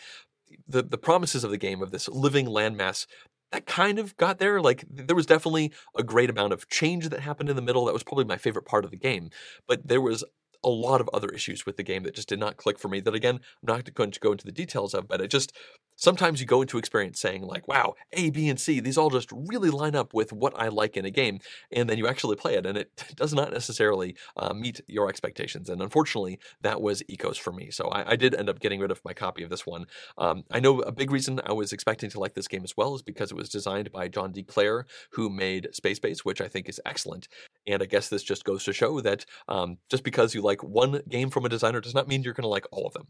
the 0.69 0.83
the 0.83 0.99
promises 0.99 1.45
of 1.45 1.51
the 1.51 1.59
game 1.59 1.83
of 1.83 1.91
this 1.91 2.09
living 2.09 2.47
landmass 2.47 3.07
that 3.53 3.67
kind 3.67 3.99
of 3.99 4.17
got 4.17 4.39
there. 4.39 4.61
Like 4.61 4.85
there 4.91 5.17
was 5.17 5.27
definitely 5.27 5.73
a 5.97 6.03
great 6.03 6.31
amount 6.31 6.53
of 6.53 6.69
change 6.69 7.09
that 7.09 7.21
happened 7.21 7.49
in 7.49 7.57
the 7.57 7.63
middle. 7.63 7.85
That 7.85 7.95
was 7.95 8.03
probably 8.03 8.25
my 8.25 8.37
favorite 8.37 8.65
part 8.67 8.85
of 8.85 8.91
the 8.91 8.97
game. 8.97 9.31
But 9.67 9.87
there 9.87 10.01
was 10.01 10.25
a 10.65 10.69
lot 10.69 11.01
of 11.01 11.11
other 11.13 11.29
issues 11.29 11.67
with 11.67 11.77
the 11.77 11.83
game 11.83 12.03
that 12.03 12.15
just 12.15 12.29
did 12.29 12.41
not 12.41 12.57
click 12.57 12.79
for 12.79 12.89
me. 12.89 13.01
That 13.01 13.15
again, 13.15 13.37
I'm 13.37 13.77
not 13.77 13.95
going 13.95 14.11
to 14.11 14.21
go 14.21 14.33
into 14.33 14.47
the 14.47 14.53
details 14.53 14.95
of, 14.95 15.07
but 15.07 15.21
it 15.21 15.29
just 15.29 15.53
sometimes 15.97 16.41
you 16.41 16.47
go 16.47 16.63
into 16.63 16.79
experience 16.79 17.21
saying 17.21 17.43
like, 17.43 17.69
wow, 17.69 17.95
A, 18.13 18.31
B, 18.31 18.49
and 18.49 18.59
C, 18.59 18.81
these 18.81 18.99
all 18.99 19.11
just 19.11 19.31
really 19.33 19.71
line 19.71 19.95
up 19.95 20.15
with 20.15 20.33
what 20.33 20.55
I 20.57 20.69
like 20.69 20.97
in 20.97 21.05
a 21.05 21.11
game, 21.11 21.41
and 21.73 21.89
then 21.89 21.99
you 21.99 22.07
actually 22.07 22.37
play 22.37 22.55
it, 22.55 22.67
and 22.67 22.77
it 22.79 22.91
does 23.17 23.35
not 23.35 23.53
necessarily 23.53 24.17
uh, 24.37 24.53
meet 24.53 24.81
your 24.87 25.09
expectations. 25.09 25.69
And 25.69 25.83
unfortunately, 25.83 26.39
that 26.63 26.81
was 26.81 27.03
Ecos 27.05 27.37
for 27.37 27.53
me. 27.53 27.71
So 27.71 27.89
I, 27.89 28.13
I 28.13 28.17
did 28.17 28.35
end 28.35 28.49
up 28.49 28.61
getting 28.61 28.81
rid 28.81 28.91
of 28.91 29.01
my 29.05 29.13
copy 29.13 29.43
of 29.43 29.51
this 29.51 29.67
one. 29.67 29.87
Um, 30.19 30.45
I 30.51 30.61
know 30.61 30.81
a 30.81 30.93
big 30.93 31.11
reason 31.11 31.41
I 31.45 31.53
was 31.53 31.73
expecting 31.73 32.11
to 32.11 32.21
like 32.21 32.35
this 32.35 32.49
game 32.49 32.65
as 32.65 32.77
well 32.77 32.95
is 32.95 33.03
because 33.03 33.31
it 33.31 33.37
was 33.37 33.49
designed 33.49 33.93
by 33.93 34.09
John 34.09 34.33
D. 34.33 34.43
Clair, 34.43 34.87
who 35.13 35.31
made 35.31 35.69
Space 35.73 35.99
Base, 35.99 36.25
which 36.25 36.41
I 36.41 36.49
think 36.49 36.69
is 36.69 36.81
excellent. 36.85 37.29
And 37.67 37.83
I 37.83 37.87
guess 37.87 38.09
this 38.09 38.23
just 38.23 38.45
goes 38.45 38.65
to 38.65 38.73
show 38.73 39.01
that 39.01 39.25
um, 39.49 39.79
just 39.89 40.05
because 40.05 40.35
you 40.35 40.43
like 40.43 40.63
one 40.63 41.01
game 41.09 41.31
from 41.31 41.45
a 41.45 41.49
designer 41.49 41.81
does 41.81 41.95
not 41.95 42.09
mean 42.09 42.23
you're 42.23 42.35
going 42.35 42.43
to 42.43 42.49
like 42.49 42.67
all 42.71 42.87
of 42.87 42.93
them. 42.93 43.07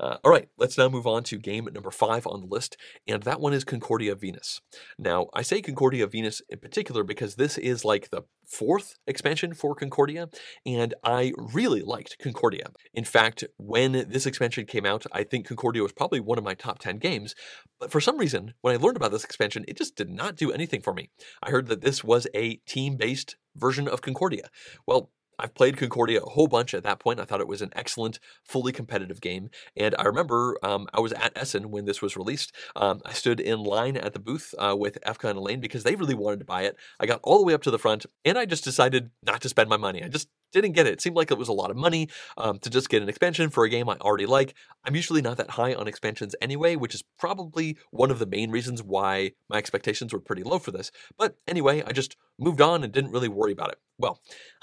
Uh, 0.00 0.16
all 0.24 0.30
right, 0.30 0.48
let's 0.56 0.78
now 0.78 0.88
move 0.88 1.06
on 1.06 1.22
to 1.24 1.38
game 1.38 1.68
number 1.72 1.90
five 2.18 2.32
on 2.32 2.40
the 2.40 2.46
list, 2.46 2.76
and 3.06 3.22
that 3.22 3.40
one 3.40 3.52
is 3.52 3.64
Concordia 3.64 4.14
Venus. 4.14 4.60
Now, 4.98 5.28
I 5.34 5.42
say 5.42 5.60
Concordia 5.62 6.06
Venus 6.06 6.42
in 6.48 6.58
particular 6.58 7.04
because 7.04 7.34
this 7.34 7.58
is 7.58 7.84
like 7.84 8.10
the 8.10 8.22
fourth 8.46 8.96
expansion 9.06 9.54
for 9.54 9.74
Concordia, 9.74 10.28
and 10.66 10.94
I 11.04 11.32
really 11.36 11.82
liked 11.82 12.18
Concordia. 12.18 12.70
In 12.94 13.04
fact, 13.04 13.44
when 13.56 14.06
this 14.08 14.26
expansion 14.26 14.66
came 14.66 14.86
out, 14.86 15.04
I 15.12 15.22
think 15.24 15.46
Concordia 15.46 15.82
was 15.82 15.92
probably 15.92 16.20
one 16.20 16.38
of 16.38 16.44
my 16.44 16.54
top 16.54 16.78
10 16.78 16.98
games, 16.98 17.34
but 17.78 17.92
for 17.92 18.00
some 18.00 18.18
reason, 18.18 18.54
when 18.60 18.74
I 18.74 18.78
learned 18.78 18.96
about 18.96 19.12
this 19.12 19.24
expansion, 19.24 19.64
it 19.68 19.76
just 19.76 19.96
did 19.96 20.10
not 20.10 20.36
do 20.36 20.50
anything 20.50 20.80
for 20.80 20.92
me. 20.92 21.10
I 21.42 21.50
heard 21.50 21.68
that 21.68 21.82
this 21.82 22.02
was 22.02 22.26
a 22.34 22.56
team 22.66 22.96
based 22.96 23.36
version 23.54 23.88
of 23.88 24.02
Concordia. 24.02 24.48
Well, 24.86 25.10
I've 25.38 25.54
played 25.54 25.76
Concordia 25.76 26.20
a 26.20 26.28
whole 26.28 26.48
bunch 26.48 26.74
at 26.74 26.82
that 26.84 26.98
point. 26.98 27.20
I 27.20 27.24
thought 27.24 27.40
it 27.40 27.48
was 27.48 27.62
an 27.62 27.70
excellent, 27.74 28.18
fully 28.44 28.72
competitive 28.72 29.20
game. 29.20 29.50
And 29.76 29.94
I 29.98 30.04
remember 30.04 30.58
um, 30.62 30.88
I 30.92 31.00
was 31.00 31.12
at 31.12 31.32
Essen 31.36 31.70
when 31.70 31.84
this 31.84 32.02
was 32.02 32.16
released. 32.16 32.54
Um, 32.76 33.00
I 33.04 33.12
stood 33.12 33.40
in 33.40 33.60
line 33.60 33.96
at 33.96 34.12
the 34.12 34.18
booth 34.18 34.54
uh, 34.58 34.76
with 34.78 34.98
Efka 35.06 35.30
and 35.30 35.38
Elaine 35.38 35.60
because 35.60 35.84
they 35.84 35.94
really 35.94 36.14
wanted 36.14 36.40
to 36.40 36.44
buy 36.44 36.62
it. 36.62 36.76
I 37.00 37.06
got 37.06 37.20
all 37.22 37.38
the 37.38 37.44
way 37.44 37.54
up 37.54 37.62
to 37.62 37.70
the 37.70 37.78
front 37.78 38.06
and 38.24 38.38
I 38.38 38.46
just 38.46 38.64
decided 38.64 39.10
not 39.24 39.40
to 39.42 39.48
spend 39.48 39.68
my 39.68 39.76
money. 39.76 40.02
I 40.02 40.08
just 40.08 40.28
didn't 40.52 40.72
get 40.72 40.86
it. 40.86 40.94
It 40.94 41.00
seemed 41.00 41.16
like 41.16 41.30
it 41.30 41.38
was 41.38 41.48
a 41.48 41.52
lot 41.52 41.70
of 41.70 41.76
money 41.76 42.08
um, 42.36 42.58
to 42.60 42.70
just 42.70 42.88
get 42.88 43.02
an 43.02 43.08
expansion 43.08 43.50
for 43.50 43.64
a 43.64 43.68
game 43.68 43.88
I 43.88 43.96
already 43.96 44.26
like. 44.26 44.54
I'm 44.84 44.96
usually 44.96 45.22
not 45.22 45.36
that 45.36 45.50
high 45.50 45.74
on 45.74 45.88
expansions 45.88 46.34
anyway, 46.40 46.76
which 46.76 46.94
is 46.94 47.04
probably 47.18 47.76
one 47.90 48.10
of 48.10 48.18
the 48.18 48.26
main 48.26 48.50
reasons 48.50 48.82
why 48.82 49.32
my 49.48 49.56
expectations 49.56 50.12
were 50.12 50.20
pretty 50.20 50.42
low 50.42 50.58
for 50.58 50.70
this. 50.70 50.90
But 51.16 51.36
anyway, 51.46 51.82
I 51.86 51.92
just 51.92 52.16
moved 52.38 52.60
on 52.60 52.84
and 52.84 52.92
didn't 52.92 53.12
really 53.12 53.28
worry 53.28 53.52
about 53.52 53.70
it. 53.70 53.78
Well, 53.98 54.20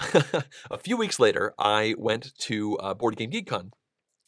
a 0.70 0.78
few 0.78 0.96
weeks 0.96 1.18
later, 1.18 1.52
I 1.58 1.94
went 1.98 2.32
to 2.40 2.76
uh, 2.78 2.94
Board 2.94 3.16
Game 3.16 3.30
Geek 3.30 3.46
Con 3.46 3.72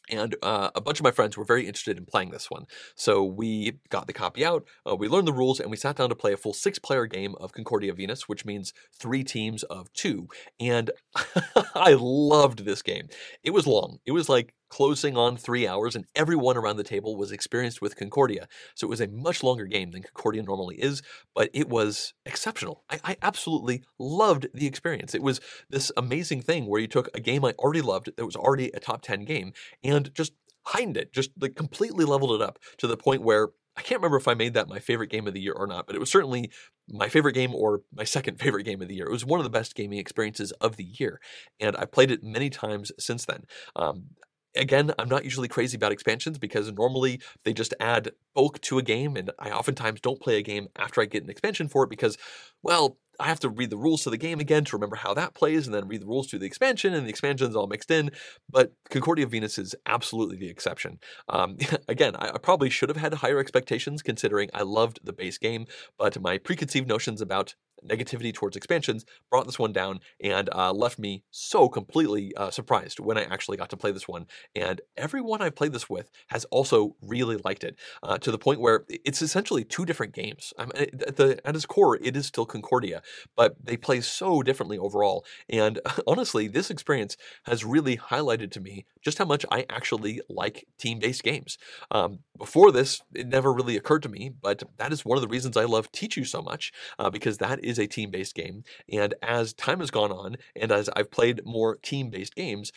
and 0.09 0.35
uh, 0.41 0.69
a 0.75 0.81
bunch 0.81 0.99
of 0.99 1.03
my 1.03 1.11
friends 1.11 1.37
were 1.37 1.45
very 1.45 1.67
interested 1.67 1.97
in 1.97 2.05
playing 2.05 2.31
this 2.31 2.49
one. 2.49 2.65
So 2.95 3.23
we 3.23 3.79
got 3.89 4.07
the 4.07 4.13
copy 4.13 4.45
out, 4.45 4.65
uh, 4.89 4.95
we 4.95 5.07
learned 5.07 5.27
the 5.27 5.33
rules, 5.33 5.59
and 5.59 5.69
we 5.69 5.77
sat 5.77 5.95
down 5.95 6.09
to 6.09 6.15
play 6.15 6.33
a 6.33 6.37
full 6.37 6.53
six 6.53 6.79
player 6.79 7.05
game 7.05 7.35
of 7.39 7.53
Concordia 7.53 7.93
Venus, 7.93 8.27
which 8.27 8.45
means 8.45 8.73
three 8.97 9.23
teams 9.23 9.63
of 9.63 9.91
two. 9.93 10.27
And 10.59 10.91
I 11.75 11.95
loved 11.99 12.65
this 12.65 12.81
game. 12.81 13.09
It 13.43 13.51
was 13.51 13.67
long, 13.67 13.99
it 14.05 14.11
was 14.11 14.29
like 14.29 14.53
closing 14.69 15.17
on 15.17 15.35
three 15.35 15.67
hours, 15.67 15.95
and 15.95 16.05
everyone 16.15 16.57
around 16.57 16.77
the 16.77 16.83
table 16.83 17.15
was 17.15 17.31
experienced 17.31 17.81
with 17.81 17.95
Concordia. 17.95 18.47
So 18.75 18.87
it 18.87 18.89
was 18.89 19.01
a 19.01 19.07
much 19.07 19.43
longer 19.43 19.65
game 19.65 19.91
than 19.91 20.03
Concordia 20.03 20.43
normally 20.43 20.75
is, 20.77 21.01
but 21.35 21.49
it 21.53 21.69
was 21.69 22.13
exceptional. 22.25 22.83
I, 22.89 22.99
I, 23.03 23.15
absolutely 23.21 23.83
loved 23.99 24.47
the 24.53 24.65
experience. 24.67 25.13
It 25.13 25.21
was 25.21 25.41
this 25.69 25.91
amazing 25.97 26.41
thing 26.41 26.67
where 26.67 26.79
you 26.79 26.87
took 26.87 27.09
a 27.13 27.19
game 27.19 27.43
I 27.43 27.51
already 27.59 27.81
loved 27.81 28.11
that 28.15 28.25
was 28.25 28.35
already 28.35 28.71
a 28.73 28.79
top 28.79 29.01
10 29.01 29.25
game 29.25 29.53
and 29.83 30.13
just 30.13 30.33
heightened 30.67 30.97
it, 30.97 31.11
just 31.11 31.31
like 31.39 31.55
completely 31.55 32.05
leveled 32.05 32.39
it 32.39 32.41
up 32.41 32.59
to 32.77 32.87
the 32.87 32.97
point 32.97 33.23
where 33.23 33.49
I 33.79 33.81
can't 33.81 33.99
remember 33.99 34.17
if 34.17 34.27
I 34.27 34.33
made 34.33 34.55
that 34.55 34.67
my 34.67 34.79
favorite 34.79 35.09
game 35.09 35.25
of 35.25 35.33
the 35.33 35.39
year 35.39 35.53
or 35.53 35.65
not, 35.65 35.87
but 35.87 35.95
it 35.95 35.99
was 35.99 36.11
certainly 36.11 36.51
my 36.89 37.07
favorite 37.07 37.33
game 37.33 37.55
or 37.55 37.81
my 37.93 38.03
second 38.03 38.39
favorite 38.39 38.63
game 38.63 38.81
of 38.81 38.89
the 38.89 38.95
year. 38.95 39.05
It 39.05 39.11
was 39.11 39.25
one 39.25 39.39
of 39.39 39.45
the 39.45 39.49
best 39.49 39.73
gaming 39.73 39.99
experiences 39.99 40.51
of 40.53 40.75
the 40.75 40.83
year, 40.83 41.21
and 41.59 41.77
I 41.77 41.85
played 41.85 42.11
it 42.11 42.23
many 42.23 42.49
times 42.49 42.91
since 42.99 43.25
then. 43.25 43.45
Um, 43.75 44.09
again, 44.55 44.91
I'm 44.97 45.09
not 45.09 45.23
usually 45.23 45.47
crazy 45.47 45.75
about 45.75 45.91
expansions 45.91 46.37
because 46.37 46.71
normally 46.71 47.21
they 47.43 47.53
just 47.53 47.73
add 47.79 48.11
bulk 48.33 48.61
to 48.61 48.77
a 48.77 48.83
game, 48.83 49.15
and 49.15 49.31
I 49.39 49.51
oftentimes 49.51 50.01
don't 50.01 50.21
play 50.21 50.37
a 50.37 50.43
game 50.43 50.67
after 50.77 51.01
I 51.01 51.05
get 51.05 51.23
an 51.23 51.29
expansion 51.29 51.67
for 51.67 51.83
it 51.83 51.89
because, 51.89 52.17
well, 52.63 52.97
I 53.19 53.27
have 53.27 53.39
to 53.41 53.49
read 53.49 53.69
the 53.69 53.77
rules 53.77 54.03
to 54.03 54.09
the 54.09 54.17
game 54.17 54.39
again 54.39 54.63
to 54.65 54.75
remember 54.77 54.95
how 54.95 55.13
that 55.13 55.33
plays, 55.33 55.67
and 55.67 55.73
then 55.73 55.87
read 55.87 56.01
the 56.01 56.07
rules 56.07 56.27
to 56.27 56.39
the 56.39 56.45
expansion, 56.45 56.93
and 56.93 57.05
the 57.05 57.09
expansion's 57.09 57.55
all 57.55 57.67
mixed 57.67 57.91
in. 57.91 58.11
But 58.49 58.71
Concordia 58.89 59.27
Venus 59.27 59.57
is 59.57 59.75
absolutely 59.85 60.37
the 60.37 60.49
exception. 60.49 60.99
Um, 61.27 61.57
again, 61.87 62.15
I, 62.15 62.29
I 62.29 62.37
probably 62.37 62.69
should 62.69 62.89
have 62.89 62.97
had 62.97 63.15
higher 63.15 63.39
expectations 63.39 64.01
considering 64.01 64.49
I 64.53 64.61
loved 64.61 64.99
the 65.03 65.13
base 65.13 65.37
game, 65.37 65.65
but 65.97 66.19
my 66.21 66.37
preconceived 66.37 66.87
notions 66.87 67.21
about 67.21 67.55
negativity 67.87 68.33
towards 68.33 68.55
expansions 68.55 69.05
brought 69.29 69.45
this 69.45 69.59
one 69.59 69.73
down 69.73 69.99
and 70.21 70.49
uh, 70.53 70.71
left 70.71 70.99
me 70.99 71.23
so 71.31 71.69
completely 71.69 72.33
uh, 72.35 72.49
surprised 72.49 72.99
when 72.99 73.17
I 73.17 73.23
actually 73.23 73.57
got 73.57 73.69
to 73.69 73.77
play 73.77 73.91
this 73.91 74.07
one. 74.07 74.25
And 74.55 74.81
everyone 74.97 75.41
I've 75.41 75.55
played 75.55 75.73
this 75.73 75.89
with 75.89 76.09
has 76.27 76.45
also 76.45 76.95
really 77.01 77.37
liked 77.37 77.63
it 77.63 77.77
uh, 78.03 78.17
to 78.19 78.31
the 78.31 78.37
point 78.37 78.59
where 78.59 78.85
it's 78.89 79.21
essentially 79.21 79.63
two 79.63 79.85
different 79.85 80.13
games. 80.13 80.53
I 80.57 80.65
mean, 80.65 80.73
at, 81.07 81.15
the, 81.15 81.39
at 81.45 81.55
its 81.55 81.65
core, 81.65 81.97
it 81.97 82.15
is 82.15 82.25
still 82.25 82.45
Concordia, 82.45 83.01
but 83.35 83.55
they 83.63 83.77
play 83.77 84.01
so 84.01 84.41
differently 84.41 84.77
overall. 84.77 85.25
And 85.49 85.79
honestly, 86.07 86.47
this 86.47 86.69
experience 86.69 87.17
has 87.43 87.65
really 87.65 87.97
highlighted 87.97 88.51
to 88.51 88.59
me 88.59 88.85
just 89.01 89.17
how 89.17 89.25
much 89.25 89.45
I 89.51 89.65
actually 89.69 90.21
like 90.29 90.65
team 90.77 90.99
based 90.99 91.23
games. 91.23 91.57
Um, 91.91 92.19
before 92.37 92.71
this, 92.71 93.01
it 93.13 93.27
never 93.27 93.53
really 93.53 93.77
occurred 93.77 94.03
to 94.03 94.09
me, 94.09 94.31
but 94.41 94.63
that 94.77 94.91
is 94.91 95.05
one 95.05 95.17
of 95.17 95.21
the 95.21 95.27
reasons 95.27 95.57
I 95.57 95.65
love 95.65 95.91
Tichu 95.91 96.25
so 96.25 96.41
much 96.41 96.71
uh, 96.97 97.09
because 97.09 97.37
that 97.37 97.63
is 97.63 97.68
a 97.77 97.87
team 97.87 98.09
based 98.09 98.33
game. 98.33 98.63
And 98.91 99.13
as 99.21 99.53
time 99.53 99.79
has 99.79 99.91
gone 99.91 100.11
on, 100.11 100.37
and 100.55 100.71
as 100.71 100.89
I've 100.95 101.11
played 101.11 101.45
more 101.45 101.75
team 101.75 102.09
based 102.09 102.35
games, 102.35 102.71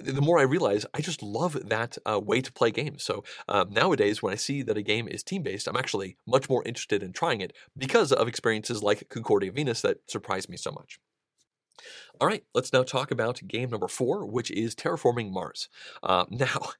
the 0.00 0.20
more 0.20 0.38
I 0.38 0.42
realize 0.42 0.86
I 0.94 1.00
just 1.00 1.22
love 1.22 1.68
that 1.68 1.96
uh, 2.08 2.20
way 2.20 2.40
to 2.40 2.52
play 2.52 2.70
games. 2.70 3.02
So 3.02 3.24
uh, 3.48 3.64
nowadays, 3.68 4.22
when 4.22 4.32
I 4.32 4.36
see 4.36 4.62
that 4.62 4.76
a 4.76 4.82
game 4.82 5.08
is 5.08 5.22
team 5.22 5.42
based, 5.42 5.68
I'm 5.68 5.76
actually 5.76 6.16
much 6.26 6.48
more 6.48 6.62
interested 6.64 7.02
in 7.02 7.12
trying 7.12 7.40
it 7.40 7.52
because 7.76 8.12
of 8.12 8.28
experiences 8.28 8.82
like 8.82 9.08
Concordia 9.08 9.52
Venus 9.52 9.82
that 9.82 9.98
surprised 10.08 10.48
me 10.48 10.56
so 10.56 10.72
much. 10.72 10.98
All 12.20 12.28
right, 12.28 12.44
let's 12.54 12.72
now 12.72 12.82
talk 12.82 13.10
about 13.10 13.40
game 13.46 13.70
number 13.70 13.88
four, 13.88 14.26
which 14.26 14.50
is 14.50 14.74
Terraforming 14.74 15.30
Mars. 15.30 15.68
Uh, 16.02 16.26
now, 16.30 16.72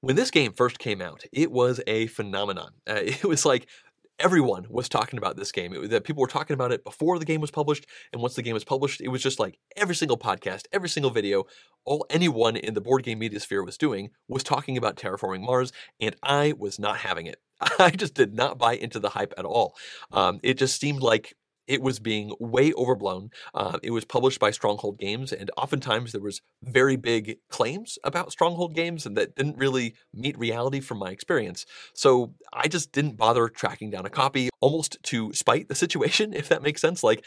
when 0.00 0.16
this 0.16 0.30
game 0.30 0.52
first 0.52 0.78
came 0.78 1.02
out, 1.02 1.24
it 1.32 1.50
was 1.50 1.80
a 1.86 2.06
phenomenon. 2.06 2.72
Uh, 2.88 2.94
it 3.02 3.24
was 3.24 3.44
like 3.44 3.68
everyone 4.18 4.66
was 4.68 4.88
talking 4.88 5.18
about 5.18 5.36
this 5.36 5.52
game. 5.52 5.72
It, 5.72 5.90
that 5.90 6.04
people 6.04 6.20
were 6.20 6.28
talking 6.28 6.54
about 6.54 6.72
it 6.72 6.84
before 6.84 7.18
the 7.18 7.24
game 7.24 7.40
was 7.40 7.50
published, 7.50 7.86
and 8.12 8.20
once 8.20 8.34
the 8.34 8.42
game 8.42 8.54
was 8.54 8.64
published, 8.64 9.00
it 9.00 9.08
was 9.08 9.22
just 9.22 9.38
like 9.38 9.58
every 9.76 9.94
single 9.94 10.18
podcast, 10.18 10.64
every 10.72 10.88
single 10.88 11.10
video, 11.10 11.44
all 11.84 12.06
anyone 12.10 12.56
in 12.56 12.74
the 12.74 12.80
board 12.80 13.04
game 13.04 13.18
media 13.18 13.40
sphere 13.40 13.64
was 13.64 13.78
doing 13.78 14.10
was 14.28 14.42
talking 14.42 14.76
about 14.76 14.96
terraforming 14.96 15.44
Mars, 15.44 15.72
and 16.00 16.16
I 16.22 16.54
was 16.58 16.78
not 16.78 16.98
having 16.98 17.26
it. 17.26 17.40
I 17.78 17.90
just 17.90 18.14
did 18.14 18.34
not 18.34 18.58
buy 18.58 18.74
into 18.74 19.00
the 19.00 19.10
hype 19.10 19.34
at 19.36 19.44
all. 19.44 19.76
Um, 20.12 20.40
it 20.42 20.58
just 20.58 20.80
seemed 20.80 21.00
like 21.00 21.34
it 21.68 21.82
was 21.82 22.00
being 22.00 22.34
way 22.40 22.72
overblown. 22.72 23.30
Uh, 23.54 23.78
it 23.82 23.90
was 23.90 24.04
published 24.04 24.40
by 24.40 24.50
Stronghold 24.50 24.98
Games, 24.98 25.32
and 25.32 25.50
oftentimes 25.56 26.12
there 26.12 26.20
was 26.20 26.40
very 26.62 26.96
big 26.96 27.38
claims 27.50 27.98
about 28.02 28.32
Stronghold 28.32 28.74
Games, 28.74 29.04
and 29.06 29.16
that 29.16 29.36
didn't 29.36 29.58
really 29.58 29.94
meet 30.14 30.38
reality 30.38 30.80
from 30.80 30.98
my 30.98 31.10
experience. 31.10 31.66
So 31.94 32.34
I 32.52 32.68
just 32.68 32.90
didn't 32.92 33.16
bother 33.16 33.48
tracking 33.48 33.90
down 33.90 34.06
a 34.06 34.10
copy, 34.10 34.48
almost 34.60 34.96
to 35.04 35.32
spite 35.34 35.68
the 35.68 35.74
situation, 35.74 36.32
if 36.34 36.48
that 36.48 36.62
makes 36.62 36.80
sense. 36.80 37.04
Like 37.04 37.24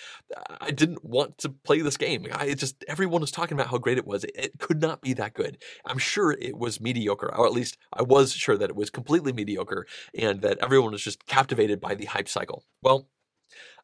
I 0.59 0.71
didn't 0.71 1.05
want 1.05 1.37
to 1.39 1.49
play 1.49 1.81
this 1.81 1.97
game. 1.97 2.25
I 2.33 2.53
just 2.55 2.83
everyone 2.87 3.21
was 3.21 3.31
talking 3.31 3.55
about 3.55 3.67
how 3.67 3.77
great 3.77 3.99
it 3.99 4.07
was. 4.07 4.23
It, 4.23 4.31
it 4.35 4.59
could 4.59 4.81
not 4.81 5.01
be 5.01 5.13
that 5.13 5.35
good. 5.35 5.57
I'm 5.85 5.99
sure 5.99 6.31
it 6.31 6.57
was 6.57 6.81
mediocre, 6.81 7.33
or 7.35 7.45
at 7.45 7.53
least 7.53 7.77
I 7.93 8.01
was 8.01 8.33
sure 8.33 8.57
that 8.57 8.71
it 8.71 8.75
was 8.75 8.89
completely 8.89 9.33
mediocre, 9.33 9.85
and 10.17 10.41
that 10.41 10.57
everyone 10.59 10.91
was 10.91 11.03
just 11.03 11.27
captivated 11.27 11.79
by 11.79 11.93
the 11.93 12.05
hype 12.05 12.27
cycle. 12.27 12.65
Well, 12.81 13.07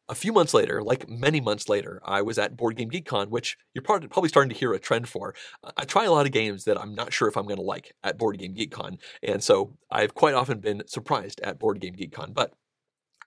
a 0.08 0.14
few 0.14 0.32
months 0.32 0.54
later, 0.54 0.82
like 0.82 1.08
many 1.08 1.40
months 1.40 1.68
later, 1.68 2.00
I 2.04 2.22
was 2.22 2.38
at 2.38 2.56
Board 2.56 2.76
Game 2.76 2.88
Geek 2.88 3.06
Con, 3.06 3.28
which 3.30 3.56
you're 3.74 3.82
probably 3.82 4.28
starting 4.28 4.50
to 4.50 4.56
hear 4.56 4.72
a 4.72 4.78
trend 4.78 5.08
for. 5.08 5.34
I 5.76 5.84
try 5.84 6.04
a 6.04 6.12
lot 6.12 6.26
of 6.26 6.32
games 6.32 6.64
that 6.64 6.80
I'm 6.80 6.94
not 6.94 7.12
sure 7.12 7.28
if 7.28 7.36
I'm 7.36 7.44
going 7.44 7.56
to 7.58 7.62
like 7.62 7.94
at 8.02 8.18
Board 8.18 8.38
Game 8.38 8.54
Geek 8.54 8.70
Con, 8.70 8.98
and 9.22 9.42
so 9.42 9.76
I've 9.90 10.14
quite 10.14 10.34
often 10.34 10.60
been 10.60 10.82
surprised 10.86 11.40
at 11.42 11.58
Board 11.58 11.80
Game 11.80 11.94
Geek 11.94 12.12
Con. 12.12 12.32
But 12.32 12.54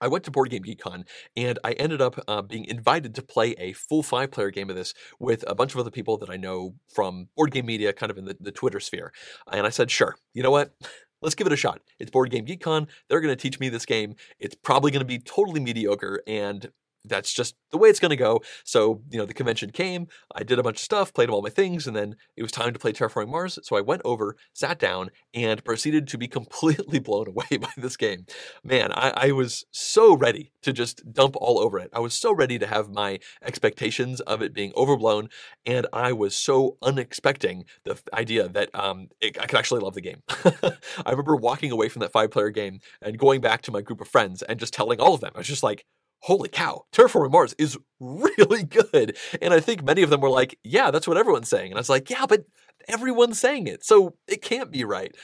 I 0.02 0.08
went 0.08 0.24
to 0.24 0.32
Board 0.32 0.50
Game 0.50 0.62
Geek 0.62 0.80
Con 0.80 1.04
and 1.36 1.60
I 1.62 1.72
ended 1.72 2.02
up 2.02 2.18
uh, 2.26 2.42
being 2.42 2.64
invited 2.64 3.14
to 3.14 3.22
play 3.22 3.52
a 3.52 3.72
full 3.72 4.02
five 4.02 4.32
player 4.32 4.50
game 4.50 4.68
of 4.68 4.74
this 4.74 4.94
with 5.20 5.44
a 5.46 5.54
bunch 5.54 5.74
of 5.74 5.80
other 5.80 5.92
people 5.92 6.18
that 6.18 6.28
I 6.28 6.36
know 6.36 6.74
from 6.92 7.28
board 7.36 7.52
game 7.52 7.66
media, 7.66 7.92
kind 7.92 8.10
of 8.10 8.18
in 8.18 8.24
the, 8.24 8.36
the 8.40 8.50
Twitter 8.50 8.80
sphere. 8.80 9.12
And 9.50 9.64
I 9.64 9.70
said, 9.70 9.92
sure, 9.92 10.16
you 10.34 10.42
know 10.42 10.50
what? 10.50 10.74
Let's 11.22 11.34
give 11.34 11.46
it 11.46 11.52
a 11.52 11.56
shot. 11.56 11.80
It's 11.98 12.10
Board 12.10 12.30
Game 12.30 12.44
Geek 12.44 12.60
Con. 12.60 12.88
They're 13.08 13.20
going 13.20 13.34
to 13.34 13.40
teach 13.40 13.60
me 13.60 13.68
this 13.68 13.86
game. 13.86 14.16
It's 14.38 14.54
probably 14.54 14.90
going 14.90 15.00
to 15.00 15.06
be 15.06 15.18
totally 15.18 15.60
mediocre, 15.60 16.22
and 16.26 16.70
that's 17.04 17.32
just 17.32 17.54
the 17.70 17.78
way 17.78 17.88
it's 17.88 18.00
going 18.00 18.10
to 18.10 18.16
go. 18.16 18.40
So, 18.64 19.02
you 19.10 19.18
know, 19.18 19.26
the 19.26 19.34
convention 19.34 19.70
came, 19.70 20.08
I 20.34 20.42
did 20.42 20.58
a 20.58 20.62
bunch 20.62 20.76
of 20.76 20.82
stuff, 20.82 21.12
played 21.12 21.30
all 21.30 21.42
my 21.42 21.50
things, 21.50 21.86
and 21.86 21.96
then 21.96 22.16
it 22.36 22.42
was 22.42 22.52
time 22.52 22.72
to 22.72 22.78
play 22.78 22.92
Terraforming 22.92 23.28
Mars. 23.30 23.58
So 23.62 23.76
I 23.76 23.80
went 23.80 24.02
over, 24.04 24.36
sat 24.52 24.78
down, 24.78 25.10
and 25.34 25.64
proceeded 25.64 26.06
to 26.08 26.18
be 26.18 26.28
completely 26.28 26.98
blown 27.00 27.28
away 27.28 27.58
by 27.58 27.70
this 27.76 27.96
game. 27.96 28.26
Man, 28.62 28.92
I, 28.92 29.12
I 29.16 29.32
was 29.32 29.64
so 29.70 30.14
ready 30.16 30.52
to 30.62 30.72
just 30.72 31.12
dump 31.12 31.36
all 31.40 31.58
over 31.58 31.78
it. 31.78 31.90
I 31.92 32.00
was 32.00 32.14
so 32.14 32.32
ready 32.32 32.58
to 32.58 32.66
have 32.66 32.90
my 32.90 33.18
expectations 33.42 34.20
of 34.20 34.42
it 34.42 34.54
being 34.54 34.72
overblown, 34.76 35.28
and 35.66 35.86
I 35.92 36.12
was 36.12 36.34
so 36.34 36.76
unexpecting 36.82 37.64
the 37.84 38.00
idea 38.12 38.48
that 38.48 38.70
um, 38.74 39.08
it, 39.20 39.40
I 39.40 39.46
could 39.46 39.58
actually 39.58 39.80
love 39.80 39.94
the 39.94 40.00
game. 40.00 40.22
I 40.28 41.10
remember 41.10 41.36
walking 41.36 41.72
away 41.72 41.88
from 41.88 42.00
that 42.00 42.12
five 42.12 42.30
player 42.30 42.50
game 42.50 42.80
and 43.00 43.18
going 43.18 43.40
back 43.40 43.62
to 43.62 43.72
my 43.72 43.80
group 43.80 44.00
of 44.00 44.08
friends 44.08 44.42
and 44.42 44.58
just 44.58 44.74
telling 44.74 45.00
all 45.00 45.14
of 45.14 45.20
them, 45.20 45.32
I 45.34 45.38
was 45.38 45.46
just 45.46 45.62
like, 45.62 45.84
holy 46.22 46.48
cow, 46.48 46.84
Terraforming 46.92 47.32
Mars 47.32 47.54
is 47.58 47.76
really 48.00 48.64
good. 48.64 49.16
And 49.40 49.52
I 49.52 49.60
think 49.60 49.82
many 49.82 50.02
of 50.02 50.10
them 50.10 50.20
were 50.20 50.30
like, 50.30 50.58
yeah, 50.62 50.90
that's 50.90 51.06
what 51.08 51.16
everyone's 51.16 51.48
saying. 51.48 51.72
And 51.72 51.78
I 51.78 51.80
was 51.80 51.90
like, 51.90 52.10
yeah, 52.10 52.26
but 52.26 52.44
everyone's 52.88 53.40
saying 53.40 53.66
it. 53.66 53.84
So 53.84 54.14
it 54.26 54.42
can't 54.42 54.70
be 54.70 54.84
right. 54.84 55.14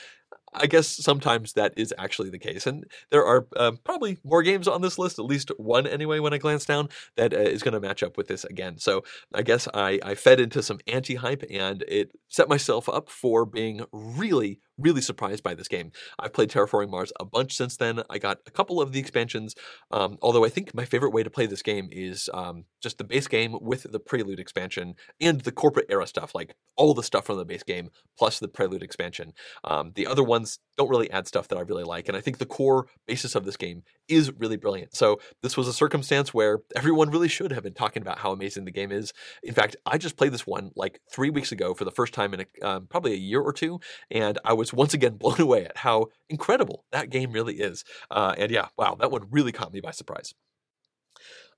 I 0.53 0.65
guess 0.65 0.87
sometimes 0.87 1.53
that 1.53 1.73
is 1.77 1.93
actually 1.97 2.31
the 2.31 2.39
case. 2.39 2.65
And 2.65 2.85
there 3.11 3.25
are 3.25 3.47
uh, 3.55 3.73
probably 3.83 4.17
more 4.23 4.41
games 4.41 4.67
on 4.67 4.81
this 4.81 4.97
list, 4.97 5.19
at 5.19 5.25
least 5.25 5.51
one 5.57 5.85
anyway, 5.85 6.19
when 6.19 6.33
I 6.33 6.37
glance 6.37 6.65
down, 6.65 6.89
that 7.17 7.33
uh, 7.33 7.37
is 7.37 7.61
going 7.61 7.75
to 7.75 7.79
match 7.79 8.01
up 8.01 8.17
with 8.17 8.27
this 8.27 8.43
again. 8.43 8.77
So 8.77 9.03
I 9.33 9.43
guess 9.43 9.67
I, 9.73 9.99
I 10.03 10.15
fed 10.15 10.39
into 10.39 10.63
some 10.63 10.79
anti 10.87 11.15
hype 11.15 11.43
and 11.49 11.83
it 11.87 12.11
set 12.29 12.49
myself 12.49 12.89
up 12.89 13.09
for 13.09 13.45
being 13.45 13.85
really, 13.91 14.59
really 14.79 15.01
surprised 15.01 15.43
by 15.43 15.55
this 15.55 15.67
game. 15.67 15.91
I've 16.17 16.33
played 16.33 16.49
Terraforming 16.49 16.89
Mars 16.89 17.11
a 17.19 17.25
bunch 17.25 17.55
since 17.55 17.77
then. 17.77 18.01
I 18.09 18.17
got 18.17 18.39
a 18.47 18.51
couple 18.51 18.81
of 18.81 18.91
the 18.91 18.99
expansions, 18.99 19.55
um, 19.91 20.17
although 20.21 20.45
I 20.45 20.49
think 20.49 20.73
my 20.73 20.85
favorite 20.85 21.13
way 21.13 21.23
to 21.23 21.29
play 21.29 21.45
this 21.45 21.61
game 21.61 21.89
is 21.91 22.29
um, 22.33 22.65
just 22.81 22.97
the 22.97 23.03
base 23.03 23.27
game 23.27 23.55
with 23.61 23.91
the 23.91 23.99
Prelude 23.99 24.39
expansion 24.39 24.95
and 25.19 25.41
the 25.41 25.51
corporate 25.51 25.87
era 25.89 26.07
stuff, 26.07 26.33
like 26.33 26.55
all 26.77 26.93
the 26.93 27.03
stuff 27.03 27.25
from 27.25 27.37
the 27.37 27.45
base 27.45 27.63
game 27.63 27.89
plus 28.17 28.39
the 28.39 28.47
Prelude 28.47 28.83
expansion. 28.83 29.33
Um, 29.63 29.91
the 29.95 30.07
other 30.07 30.23
ones 30.23 30.59
don't 30.77 30.89
really 30.89 31.11
add 31.11 31.27
stuff 31.27 31.47
that 31.49 31.57
I 31.57 31.61
really 31.61 31.83
like, 31.83 32.07
and 32.07 32.17
I 32.17 32.21
think 32.21 32.37
the 32.37 32.45
core 32.45 32.87
basis 33.07 33.35
of 33.35 33.45
this 33.45 33.57
game 33.57 33.83
is 34.09 34.31
really 34.37 34.57
brilliant. 34.57 34.95
So 34.95 35.19
this 35.41 35.55
was 35.55 35.67
a 35.67 35.73
circumstance 35.73 36.33
where 36.33 36.59
everyone 36.75 37.09
really 37.09 37.27
should 37.27 37.51
have 37.51 37.63
been 37.63 37.73
talking 37.73 38.01
about 38.01 38.19
how 38.19 38.31
amazing 38.31 38.65
the 38.65 38.71
game 38.71 38.91
is. 38.91 39.13
In 39.43 39.53
fact, 39.53 39.75
I 39.85 39.97
just 39.97 40.17
played 40.17 40.33
this 40.33 40.47
one 40.47 40.71
like 40.75 40.99
three 41.11 41.29
weeks 41.29 41.51
ago 41.51 41.73
for 41.73 41.85
the 41.85 41.91
first 41.91 42.13
time 42.13 42.33
in 42.33 42.41
a, 42.41 42.67
um, 42.67 42.87
probably 42.87 43.13
a 43.13 43.17
year 43.17 43.41
or 43.41 43.53
two, 43.53 43.79
and 44.11 44.37
I 44.43 44.53
was 44.53 44.73
once 44.73 44.93
again 44.93 45.15
blown 45.19 45.39
away 45.39 45.65
at 45.65 45.77
how 45.77 46.07
incredible 46.29 46.85
that 46.91 47.09
game 47.09 47.31
really 47.31 47.55
is. 47.55 47.83
Uh, 48.09 48.33
and 48.37 48.51
yeah, 48.51 48.67
wow, 48.77 48.95
that 48.99 49.11
one 49.11 49.27
really 49.29 49.51
caught 49.51 49.73
me 49.73 49.81
by 49.81 49.91
surprise. 49.91 50.33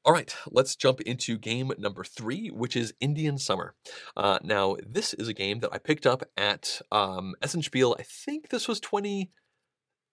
All 0.04 0.14
right, 0.14 0.36
let's 0.50 0.76
jump 0.76 1.00
into 1.02 1.38
game 1.38 1.72
number 1.78 2.04
three, 2.04 2.48
which 2.48 2.76
is 2.76 2.92
Indian 3.00 3.38
Summer. 3.38 3.76
Uh, 4.18 4.40
now, 4.42 4.76
this 4.84 5.14
is 5.14 5.28
a 5.28 5.34
game 5.34 5.60
that 5.60 5.72
I 5.72 5.78
picked 5.78 6.08
up 6.08 6.24
at 6.36 6.82
um, 6.92 7.36
Essenspiel. 7.44 7.96
I 8.00 8.02
think 8.02 8.50
this 8.50 8.68
was 8.68 8.80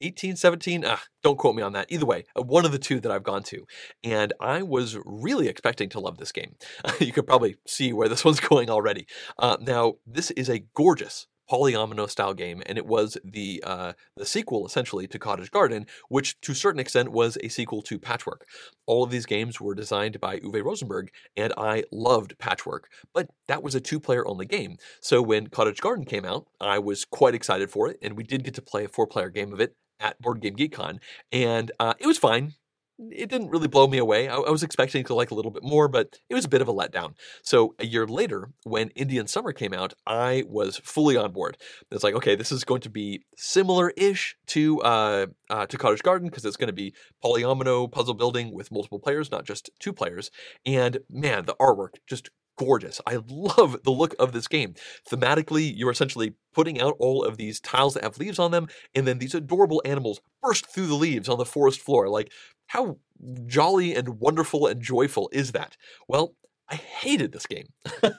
2018, 0.00 0.36
17. 0.36 0.84
Ah, 0.86 1.02
don't 1.22 1.38
quote 1.38 1.56
me 1.56 1.62
on 1.62 1.72
that. 1.72 1.86
Either 1.90 2.06
way, 2.06 2.24
uh, 2.36 2.42
one 2.42 2.64
of 2.64 2.72
the 2.72 2.78
two 2.78 3.00
that 3.00 3.12
I've 3.12 3.22
gone 3.22 3.42
to. 3.44 3.64
And 4.04 4.32
I 4.40 4.62
was 4.62 4.96
really 5.04 5.48
expecting 5.48 5.88
to 5.90 6.00
love 6.00 6.18
this 6.18 6.32
game. 6.32 6.54
you 7.00 7.12
could 7.12 7.26
probably 7.26 7.56
see 7.66 7.92
where 7.92 8.08
this 8.08 8.24
one's 8.24 8.40
going 8.40 8.70
already. 8.70 9.06
Uh, 9.38 9.56
now, 9.60 9.94
this 10.06 10.30
is 10.32 10.48
a 10.48 10.64
gorgeous 10.74 11.26
polyomino 11.50 12.08
style 12.08 12.34
game, 12.34 12.62
and 12.66 12.76
it 12.76 12.86
was 12.86 13.16
the 13.24 13.62
uh, 13.66 13.94
the 14.16 14.26
sequel 14.26 14.66
essentially 14.66 15.06
to 15.06 15.18
Cottage 15.18 15.50
Garden, 15.50 15.86
which 16.08 16.38
to 16.42 16.52
a 16.52 16.54
certain 16.54 16.78
extent 16.78 17.10
was 17.10 17.38
a 17.42 17.48
sequel 17.48 17.80
to 17.82 17.98
Patchwork. 17.98 18.44
All 18.86 19.02
of 19.02 19.10
these 19.10 19.24
games 19.26 19.60
were 19.60 19.74
designed 19.74 20.20
by 20.20 20.40
Uwe 20.40 20.62
Rosenberg, 20.62 21.10
and 21.36 21.52
I 21.56 21.84
loved 21.90 22.38
Patchwork, 22.38 22.90
but 23.14 23.28
that 23.46 23.62
was 23.62 23.74
a 23.74 23.80
two 23.80 23.98
player 23.98 24.26
only 24.28 24.44
game. 24.44 24.76
So 25.00 25.22
when 25.22 25.46
Cottage 25.46 25.80
Garden 25.80 26.04
came 26.04 26.26
out, 26.26 26.46
I 26.60 26.78
was 26.78 27.06
quite 27.06 27.34
excited 27.34 27.70
for 27.70 27.88
it, 27.88 27.98
and 28.02 28.14
we 28.14 28.24
did 28.24 28.44
get 28.44 28.54
to 28.54 28.62
play 28.62 28.84
a 28.84 28.88
four 28.88 29.06
player 29.06 29.30
game 29.30 29.52
of 29.52 29.60
it 29.60 29.74
at 30.00 30.20
Board 30.20 30.40
Game 30.40 30.54
Geek 30.54 30.72
Con, 30.72 31.00
and 31.32 31.70
uh, 31.78 31.94
it 31.98 32.06
was 32.06 32.18
fine 32.18 32.54
it 32.98 33.28
didn't 33.28 33.50
really 33.50 33.68
blow 33.68 33.86
me 33.86 33.98
away. 33.98 34.28
I, 34.28 34.36
I, 34.36 34.50
was 34.50 34.62
expecting 34.62 35.04
to 35.04 35.14
like 35.14 35.30
a 35.30 35.34
little 35.34 35.50
bit 35.50 35.62
more, 35.62 35.86
but 35.88 36.18
it 36.28 36.34
was 36.34 36.44
a 36.44 36.48
bit 36.48 36.60
of 36.60 36.68
a 36.68 36.74
letdown. 36.74 37.14
So 37.42 37.74
a 37.78 37.86
year 37.86 38.06
later, 38.06 38.50
when 38.64 38.88
Indian 38.90 39.28
Summer 39.28 39.52
came 39.52 39.72
out, 39.72 39.94
I 40.06 40.44
was 40.48 40.78
fully 40.78 41.16
on 41.16 41.32
board. 41.32 41.56
It's 41.92 42.02
like, 42.02 42.14
okay, 42.14 42.34
this 42.34 42.50
is 42.50 42.64
going 42.64 42.80
to 42.82 42.90
be 42.90 43.22
similar-ish 43.36 44.36
to 44.48 44.80
uh, 44.82 45.26
uh, 45.48 45.66
to 45.66 45.78
Cottage 45.78 46.02
Garden 46.02 46.28
because 46.28 46.44
it's 46.44 46.56
going 46.56 46.68
to 46.68 46.72
be 46.72 46.94
polyomino 47.24 47.90
puzzle 47.90 48.14
building 48.14 48.52
with 48.52 48.72
multiple 48.72 48.98
players, 48.98 49.30
not 49.30 49.44
just 49.44 49.70
two 49.78 49.92
players. 49.92 50.30
And 50.66 50.98
man, 51.08 51.44
the 51.44 51.54
artwork 51.60 51.96
just 52.08 52.30
gorgeous. 52.58 53.00
I 53.06 53.18
love 53.28 53.82
the 53.84 53.90
look 53.90 54.14
of 54.18 54.32
this 54.32 54.48
game. 54.48 54.74
Thematically, 55.10 55.72
you're 55.74 55.90
essentially 55.90 56.34
putting 56.52 56.80
out 56.80 56.96
all 56.98 57.24
of 57.24 57.36
these 57.36 57.60
tiles 57.60 57.94
that 57.94 58.02
have 58.02 58.18
leaves 58.18 58.38
on 58.38 58.50
them, 58.50 58.68
and 58.94 59.06
then 59.06 59.18
these 59.18 59.34
adorable 59.34 59.80
animals 59.84 60.20
burst 60.42 60.66
through 60.66 60.86
the 60.86 60.94
leaves 60.94 61.28
on 61.28 61.38
the 61.38 61.44
forest 61.44 61.80
floor. 61.80 62.08
Like 62.08 62.30
how 62.66 62.98
jolly 63.46 63.94
and 63.94 64.20
wonderful 64.20 64.66
and 64.66 64.82
joyful 64.82 65.30
is 65.32 65.52
that? 65.52 65.76
Well, 66.06 66.34
I 66.70 66.76
hated 66.76 67.32
this 67.32 67.46
game. 67.46 67.68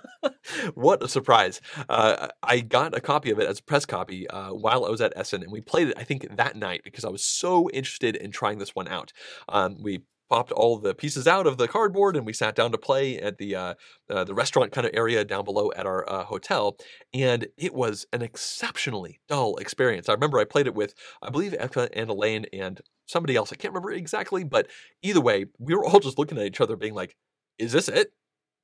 what 0.73 1.03
a 1.03 1.07
surprise. 1.07 1.61
Uh, 1.87 2.29
I 2.41 2.61
got 2.61 2.97
a 2.97 3.01
copy 3.01 3.29
of 3.29 3.39
it 3.39 3.47
as 3.47 3.59
a 3.59 3.63
press 3.63 3.85
copy 3.85 4.27
uh, 4.27 4.53
while 4.53 4.85
I 4.85 4.89
was 4.89 5.01
at 5.01 5.13
Essen, 5.15 5.43
and 5.43 5.51
we 5.51 5.61
played 5.61 5.89
it, 5.89 5.97
I 5.97 6.03
think, 6.03 6.35
that 6.35 6.55
night 6.55 6.81
because 6.83 7.05
I 7.05 7.09
was 7.09 7.23
so 7.23 7.69
interested 7.69 8.15
in 8.15 8.31
trying 8.31 8.57
this 8.57 8.73
one 8.73 8.87
out. 8.87 9.13
Um, 9.49 9.77
we 9.79 10.01
popped 10.29 10.51
all 10.51 10.77
the 10.77 10.93
pieces 10.93 11.27
out 11.27 11.47
of 11.47 11.57
the 11.57 11.67
cardboard 11.67 12.15
and 12.15 12.25
we 12.25 12.33
sat 12.33 12.55
down 12.55 12.71
to 12.71 12.77
play 12.77 13.19
at 13.19 13.37
the 13.37 13.55
uh, 13.55 13.73
uh, 14.09 14.23
the 14.23 14.33
restaurant 14.33 14.71
kind 14.71 14.85
of 14.85 14.93
area 14.93 15.25
down 15.25 15.43
below 15.43 15.71
at 15.75 15.85
our 15.85 16.09
uh, 16.09 16.23
hotel 16.23 16.77
and 17.13 17.47
it 17.57 17.73
was 17.73 18.05
an 18.13 18.21
exceptionally 18.21 19.19
dull 19.27 19.55
experience. 19.57 20.07
I 20.09 20.13
remember 20.13 20.39
i 20.39 20.45
played 20.45 20.67
it 20.67 20.75
with 20.75 20.93
i 21.21 21.29
believe 21.29 21.53
Efka 21.53 21.89
and 21.93 22.09
elaine 22.09 22.45
and 22.53 22.79
somebody 23.05 23.35
else 23.35 23.51
i 23.51 23.55
can't 23.55 23.73
remember 23.73 23.91
exactly 23.91 24.43
but 24.43 24.67
either 25.01 25.21
way 25.21 25.45
we 25.57 25.75
were 25.75 25.85
all 25.85 25.99
just 25.99 26.17
looking 26.19 26.37
at 26.37 26.45
each 26.45 26.61
other 26.61 26.75
being 26.75 26.93
like 26.93 27.15
is 27.57 27.73
this 27.73 27.89
it? 27.89 28.13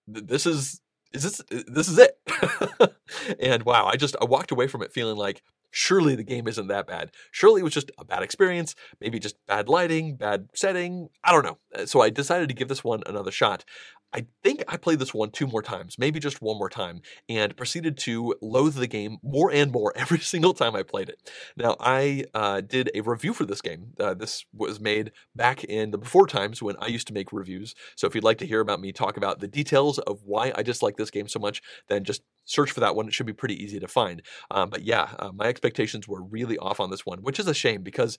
This 0.08 0.45
is 0.45 0.82
is 1.13 1.23
this 1.23 1.41
this 1.67 1.88
is 1.88 1.97
it? 1.99 2.17
And 3.39 3.63
wow 3.63 3.86
i 3.86 3.95
just 3.95 4.15
i 4.21 4.25
walked 4.25 4.51
away 4.51 4.67
from 4.67 4.82
it 4.82 4.91
feeling 4.91 5.15
like 5.15 5.41
surely 5.75 6.15
the 6.15 6.23
game 6.23 6.47
isn't 6.47 6.67
that 6.67 6.88
bad. 6.88 7.11
Surely 7.31 7.59
it 7.59 7.63
was 7.63 7.73
just 7.73 7.91
a 7.97 8.05
bad 8.05 8.23
experience, 8.23 8.75
maybe 9.01 9.19
just 9.19 9.35
bad 9.45 9.67
lighting, 9.67 10.15
bad 10.15 10.47
setting. 10.55 11.09
I 11.23 11.33
don't 11.33 11.43
know. 11.43 11.57
Uh, 11.75 11.85
so 11.85 12.01
I 12.01 12.09
decided 12.09 12.47
to 12.47 12.55
give 12.55 12.69
this 12.69 12.83
one 12.83 13.03
another 13.05 13.31
shot. 13.31 13.65
I 14.13 14.25
think 14.43 14.63
I 14.69 14.77
played 14.77 14.99
this 14.99 15.13
one 15.13 15.31
two 15.31 15.45
more 15.45 15.61
times, 15.61 15.99
maybe 15.99 16.21
just 16.21 16.41
one 16.41 16.57
more 16.57 16.69
time, 16.69 17.01
and 17.27 17.57
proceeded 17.57 17.97
to 17.99 18.33
loathe 18.41 18.75
the 18.75 18.88
game 18.88 19.17
more 19.21 19.51
and 19.51 19.69
more 19.73 19.91
every 19.97 20.19
single 20.19 20.53
time 20.53 20.73
I 20.73 20.83
played 20.83 21.09
it. 21.09 21.29
Now, 21.57 21.75
I 21.81 22.23
uh, 22.33 22.61
did 22.61 22.89
a 22.95 23.01
review 23.01 23.33
for 23.33 23.45
this 23.45 23.61
game. 23.61 23.88
Uh, 23.99 24.13
this 24.13 24.45
was 24.53 24.79
made 24.79 25.11
back 25.35 25.65
in 25.65 25.91
the 25.91 25.97
before 25.97 26.27
times 26.27 26.61
when 26.61 26.77
I 26.79 26.88
used 26.88 27.07
to 27.07 27.13
make 27.13 27.33
reviews. 27.33 27.75
So 27.97 28.07
if 28.07 28.15
you'd 28.15 28.23
like 28.23 28.38
to 28.38 28.47
hear 28.47 28.61
about 28.61 28.79
me 28.79 28.93
talk 28.93 29.17
about 29.17 29.41
the 29.41 29.49
details 29.49 29.99
of 29.99 30.21
why 30.23 30.53
I 30.55 30.63
dislike 30.63 30.95
this 30.95 31.11
game 31.11 31.27
so 31.27 31.39
much, 31.39 31.61
then 31.89 32.05
just 32.05 32.21
search 32.45 32.71
for 32.71 32.79
that 32.79 32.95
one. 32.95 33.08
It 33.08 33.13
should 33.13 33.25
be 33.25 33.34
pretty 33.34 33.62
easy 33.62 33.79
to 33.79 33.88
find. 33.88 34.21
Um, 34.51 34.69
but 34.69 34.84
yeah, 34.84 35.10
uh, 35.19 35.31
my 35.34 35.45
expectations 35.45 36.08
were 36.08 36.23
really 36.23 36.58
off 36.58 36.79
on 36.79 36.89
this 36.89 37.05
one, 37.05 37.19
which 37.19 37.39
is 37.39 37.47
a 37.47 37.53
shame 37.53 37.84
because 37.84 38.17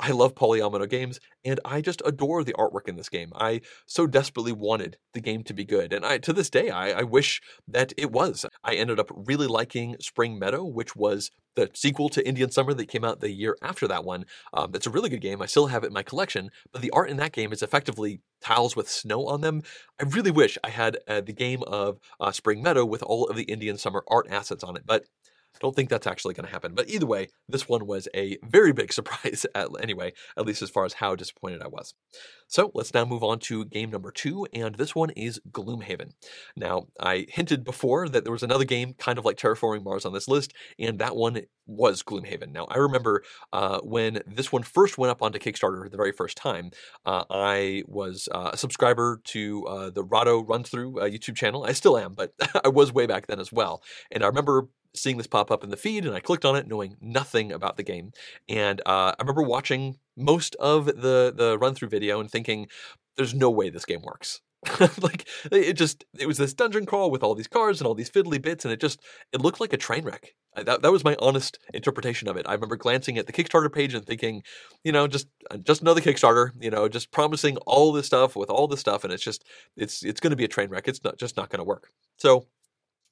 I 0.00 0.12
love 0.12 0.36
polyomino 0.36 0.88
games, 0.88 1.18
and 1.44 1.58
I 1.64 1.80
just 1.80 2.02
adore 2.04 2.44
the 2.44 2.52
artwork 2.52 2.86
in 2.86 2.96
this 2.96 3.08
game. 3.08 3.32
I 3.34 3.62
so 3.86 4.06
desperately 4.06 4.52
wanted 4.52 4.96
the 5.12 5.20
game 5.20 5.42
to 5.44 5.54
be 5.54 5.64
good, 5.64 5.92
and 5.92 6.04
I 6.06 6.18
to 6.18 6.32
this 6.32 6.50
day 6.50 6.70
I, 6.70 7.00
I 7.00 7.02
wish 7.02 7.40
that 7.66 7.92
it 7.96 8.12
was. 8.12 8.46
I 8.62 8.74
ended 8.74 9.00
up 9.00 9.10
really 9.10 9.48
liking 9.48 9.96
Spring 10.00 10.38
Meadow, 10.38 10.64
which 10.64 10.94
was 10.94 11.32
the 11.56 11.68
sequel 11.74 12.08
to 12.10 12.26
Indian 12.26 12.52
Summer 12.52 12.74
that 12.74 12.86
came 12.86 13.04
out 13.04 13.18
the 13.18 13.32
year 13.32 13.56
after 13.60 13.88
that 13.88 14.04
one. 14.04 14.24
Um, 14.52 14.70
it's 14.74 14.86
a 14.86 14.90
really 14.90 15.10
good 15.10 15.20
game. 15.20 15.42
I 15.42 15.46
still 15.46 15.66
have 15.66 15.82
it 15.82 15.88
in 15.88 15.92
my 15.92 16.04
collection, 16.04 16.50
but 16.72 16.80
the 16.80 16.90
art 16.90 17.10
in 17.10 17.16
that 17.16 17.32
game 17.32 17.52
is 17.52 17.62
effectively 17.62 18.20
tiles 18.40 18.76
with 18.76 18.88
snow 18.88 19.26
on 19.26 19.40
them. 19.40 19.62
I 20.00 20.04
really 20.04 20.30
wish 20.30 20.58
I 20.62 20.70
had 20.70 20.98
uh, 21.06 21.20
the 21.20 21.32
game 21.32 21.62
of 21.64 21.98
uh, 22.20 22.32
Spring 22.32 22.62
Meadow 22.62 22.84
with 22.84 23.02
all 23.02 23.26
of 23.26 23.36
the 23.36 23.44
Indian 23.44 23.78
Summer 23.78 24.04
art 24.08 24.26
assets 24.30 24.64
on 24.64 24.76
it, 24.76 24.82
but 24.86 25.04
don't 25.60 25.74
think 25.74 25.88
that's 25.88 26.06
actually 26.06 26.34
going 26.34 26.46
to 26.46 26.52
happen. 26.52 26.74
But 26.74 26.88
either 26.88 27.06
way, 27.06 27.28
this 27.48 27.68
one 27.68 27.86
was 27.86 28.08
a 28.14 28.38
very 28.42 28.72
big 28.72 28.92
surprise, 28.98 29.46
at, 29.54 29.68
anyway, 29.80 30.12
at 30.36 30.46
least 30.46 30.62
as 30.62 30.70
far 30.70 30.84
as 30.84 30.94
how 30.94 31.14
disappointed 31.14 31.62
I 31.62 31.68
was. 31.68 31.94
So 32.46 32.70
let's 32.74 32.94
now 32.94 33.04
move 33.04 33.22
on 33.22 33.38
to 33.40 33.66
game 33.66 33.90
number 33.90 34.10
two, 34.10 34.46
and 34.54 34.76
this 34.76 34.94
one 34.94 35.10
is 35.10 35.40
Gloomhaven. 35.50 36.12
Now, 36.56 36.86
I 36.98 37.26
hinted 37.28 37.62
before 37.62 38.08
that 38.08 38.24
there 38.24 38.32
was 38.32 38.42
another 38.42 38.64
game 38.64 38.94
kind 38.94 39.18
of 39.18 39.24
like 39.24 39.36
Terraforming 39.36 39.84
Mars 39.84 40.06
on 40.06 40.14
this 40.14 40.28
list, 40.28 40.54
and 40.78 40.98
that 40.98 41.14
one 41.14 41.42
was 41.66 42.02
Gloomhaven. 42.02 42.50
Now, 42.50 42.66
I 42.70 42.78
remember 42.78 43.22
uh, 43.52 43.80
when 43.82 44.20
this 44.26 44.50
one 44.50 44.62
first 44.62 44.96
went 44.96 45.10
up 45.10 45.22
onto 45.22 45.38
Kickstarter 45.38 45.90
the 45.90 45.96
very 45.96 46.12
first 46.12 46.38
time, 46.38 46.70
uh, 47.04 47.24
I 47.30 47.82
was 47.86 48.28
uh, 48.32 48.50
a 48.54 48.56
subscriber 48.56 49.20
to 49.24 49.66
uh, 49.66 49.90
the 49.90 50.02
Rahdo 50.02 50.42
Run 50.44 50.64
Through 50.64 51.00
uh, 51.00 51.04
YouTube 51.04 51.36
channel. 51.36 51.64
I 51.64 51.72
still 51.72 51.98
am, 51.98 52.14
but 52.14 52.32
I 52.64 52.68
was 52.68 52.92
way 52.92 53.06
back 53.06 53.26
then 53.26 53.38
as 53.38 53.52
well. 53.52 53.82
And 54.10 54.24
I 54.24 54.26
remember 54.26 54.68
seeing 54.94 55.16
this 55.16 55.26
pop 55.26 55.50
up 55.50 55.64
in 55.64 55.70
the 55.70 55.76
feed, 55.76 56.06
and 56.06 56.14
I 56.14 56.20
clicked 56.20 56.44
on 56.44 56.56
it, 56.56 56.66
knowing 56.66 56.96
nothing 57.00 57.52
about 57.52 57.76
the 57.76 57.82
game. 57.82 58.12
And 58.48 58.80
uh, 58.86 59.12
I 59.12 59.16
remember 59.20 59.42
watching 59.42 59.98
most 60.16 60.54
of 60.56 60.86
the 60.86 61.32
the 61.34 61.58
run 61.60 61.74
through 61.74 61.88
video 61.88 62.20
and 62.20 62.30
thinking, 62.30 62.68
"There's 63.16 63.34
no 63.34 63.50
way 63.50 63.70
this 63.70 63.84
game 63.84 64.02
works." 64.02 64.40
like 65.00 65.28
it 65.52 65.74
just 65.74 66.04
it 66.18 66.26
was 66.26 66.36
this 66.36 66.52
dungeon 66.52 66.84
crawl 66.84 67.12
with 67.12 67.22
all 67.22 67.36
these 67.36 67.46
cars 67.46 67.80
and 67.80 67.86
all 67.86 67.94
these 67.94 68.10
fiddly 68.10 68.42
bits, 68.42 68.64
and 68.64 68.72
it 68.72 68.80
just 68.80 69.00
it 69.32 69.40
looked 69.40 69.60
like 69.60 69.72
a 69.72 69.76
train 69.76 70.04
wreck. 70.04 70.34
That, 70.56 70.82
that 70.82 70.90
was 70.90 71.04
my 71.04 71.14
honest 71.20 71.58
interpretation 71.72 72.26
of 72.26 72.36
it. 72.36 72.46
I 72.48 72.54
remember 72.54 72.74
glancing 72.74 73.18
at 73.18 73.28
the 73.28 73.32
Kickstarter 73.32 73.72
page 73.72 73.94
and 73.94 74.04
thinking, 74.04 74.42
you 74.82 74.90
know, 74.90 75.06
just 75.06 75.28
uh, 75.52 75.58
just 75.58 75.82
another 75.82 76.00
Kickstarter, 76.00 76.50
you 76.60 76.70
know, 76.70 76.88
just 76.88 77.12
promising 77.12 77.56
all 77.58 77.92
this 77.92 78.06
stuff 78.06 78.34
with 78.34 78.50
all 78.50 78.66
this 78.66 78.80
stuff, 78.80 79.04
and 79.04 79.12
it's 79.12 79.22
just 79.22 79.44
it's 79.76 80.04
it's 80.04 80.18
going 80.18 80.32
to 80.32 80.36
be 80.36 80.44
a 80.44 80.48
train 80.48 80.70
wreck. 80.70 80.88
It's 80.88 81.04
not 81.04 81.18
just 81.18 81.36
not 81.36 81.50
going 81.50 81.58
to 81.58 81.64
work. 81.64 81.90
So 82.16 82.46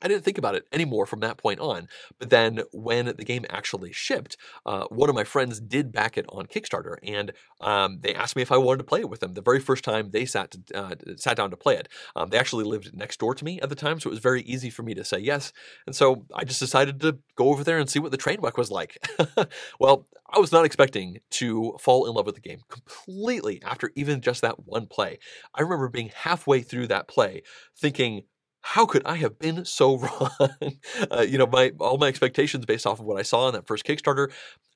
I 0.02 0.08
didn't 0.08 0.24
think 0.24 0.38
about 0.38 0.54
it 0.54 0.66
anymore 0.72 1.06
from 1.06 1.20
that 1.20 1.38
point 1.38 1.60
on. 1.60 1.88
But 2.18 2.30
then 2.30 2.60
when 2.72 3.06
the 3.06 3.24
game 3.24 3.44
actually 3.48 3.92
shipped, 3.92 4.36
uh, 4.64 4.84
one 4.88 5.08
of 5.08 5.14
my 5.14 5.24
friends 5.24 5.60
did 5.60 5.92
back 5.92 6.18
it 6.18 6.26
on 6.28 6.46
Kickstarter, 6.46 6.96
and 7.02 7.32
um, 7.60 7.98
they 8.02 8.14
asked 8.14 8.36
me 8.36 8.42
if 8.42 8.52
I 8.52 8.58
wanted 8.58 8.78
to 8.78 8.84
play 8.84 9.00
it 9.00 9.08
with 9.08 9.20
them. 9.20 9.34
The 9.34 9.42
very 9.42 9.60
first 9.60 9.84
time 9.84 10.10
they 10.10 10.26
sat 10.26 10.50
to, 10.50 10.78
uh, 10.78 10.94
sat 11.16 11.36
down 11.36 11.50
to 11.50 11.56
play 11.56 11.76
it, 11.76 11.88
um, 12.14 12.28
they 12.28 12.38
actually 12.38 12.64
lived 12.64 12.94
next 12.94 13.18
door 13.18 13.34
to 13.34 13.44
me 13.44 13.60
at 13.60 13.68
the 13.68 13.74
time, 13.74 13.98
so 14.00 14.08
it 14.08 14.12
was 14.12 14.20
very 14.20 14.42
easy 14.42 14.70
for 14.70 14.82
me 14.82 14.94
to 14.94 15.04
say 15.04 15.18
yes. 15.18 15.52
And 15.86 15.96
so 15.96 16.26
I 16.34 16.44
just 16.44 16.60
decided 16.60 17.00
to 17.00 17.18
go 17.36 17.48
over 17.48 17.64
there 17.64 17.78
and 17.78 17.88
see 17.88 17.98
what 17.98 18.10
the 18.10 18.16
train 18.16 18.40
wreck 18.40 18.58
was 18.58 18.70
like. 18.70 18.98
well, 19.80 20.06
I 20.28 20.38
was 20.38 20.52
not 20.52 20.64
expecting 20.64 21.20
to 21.32 21.76
fall 21.80 22.06
in 22.06 22.14
love 22.14 22.26
with 22.26 22.34
the 22.34 22.40
game 22.40 22.60
completely 22.68 23.62
after 23.62 23.90
even 23.94 24.20
just 24.20 24.42
that 24.42 24.66
one 24.66 24.86
play. 24.86 25.18
I 25.54 25.62
remember 25.62 25.88
being 25.88 26.10
halfway 26.14 26.62
through 26.62 26.88
that 26.88 27.08
play 27.08 27.42
thinking, 27.76 28.22
how 28.66 28.84
could 28.84 29.06
I 29.06 29.14
have 29.16 29.38
been 29.38 29.64
so 29.64 29.96
wrong? 29.98 30.30
uh, 31.10 31.20
you 31.20 31.38
know, 31.38 31.46
my 31.46 31.72
all 31.78 31.98
my 31.98 32.08
expectations 32.08 32.66
based 32.66 32.86
off 32.86 32.98
of 32.98 33.06
what 33.06 33.18
I 33.18 33.22
saw 33.22 33.46
in 33.46 33.54
that 33.54 33.66
first 33.66 33.84
Kickstarter. 33.84 34.32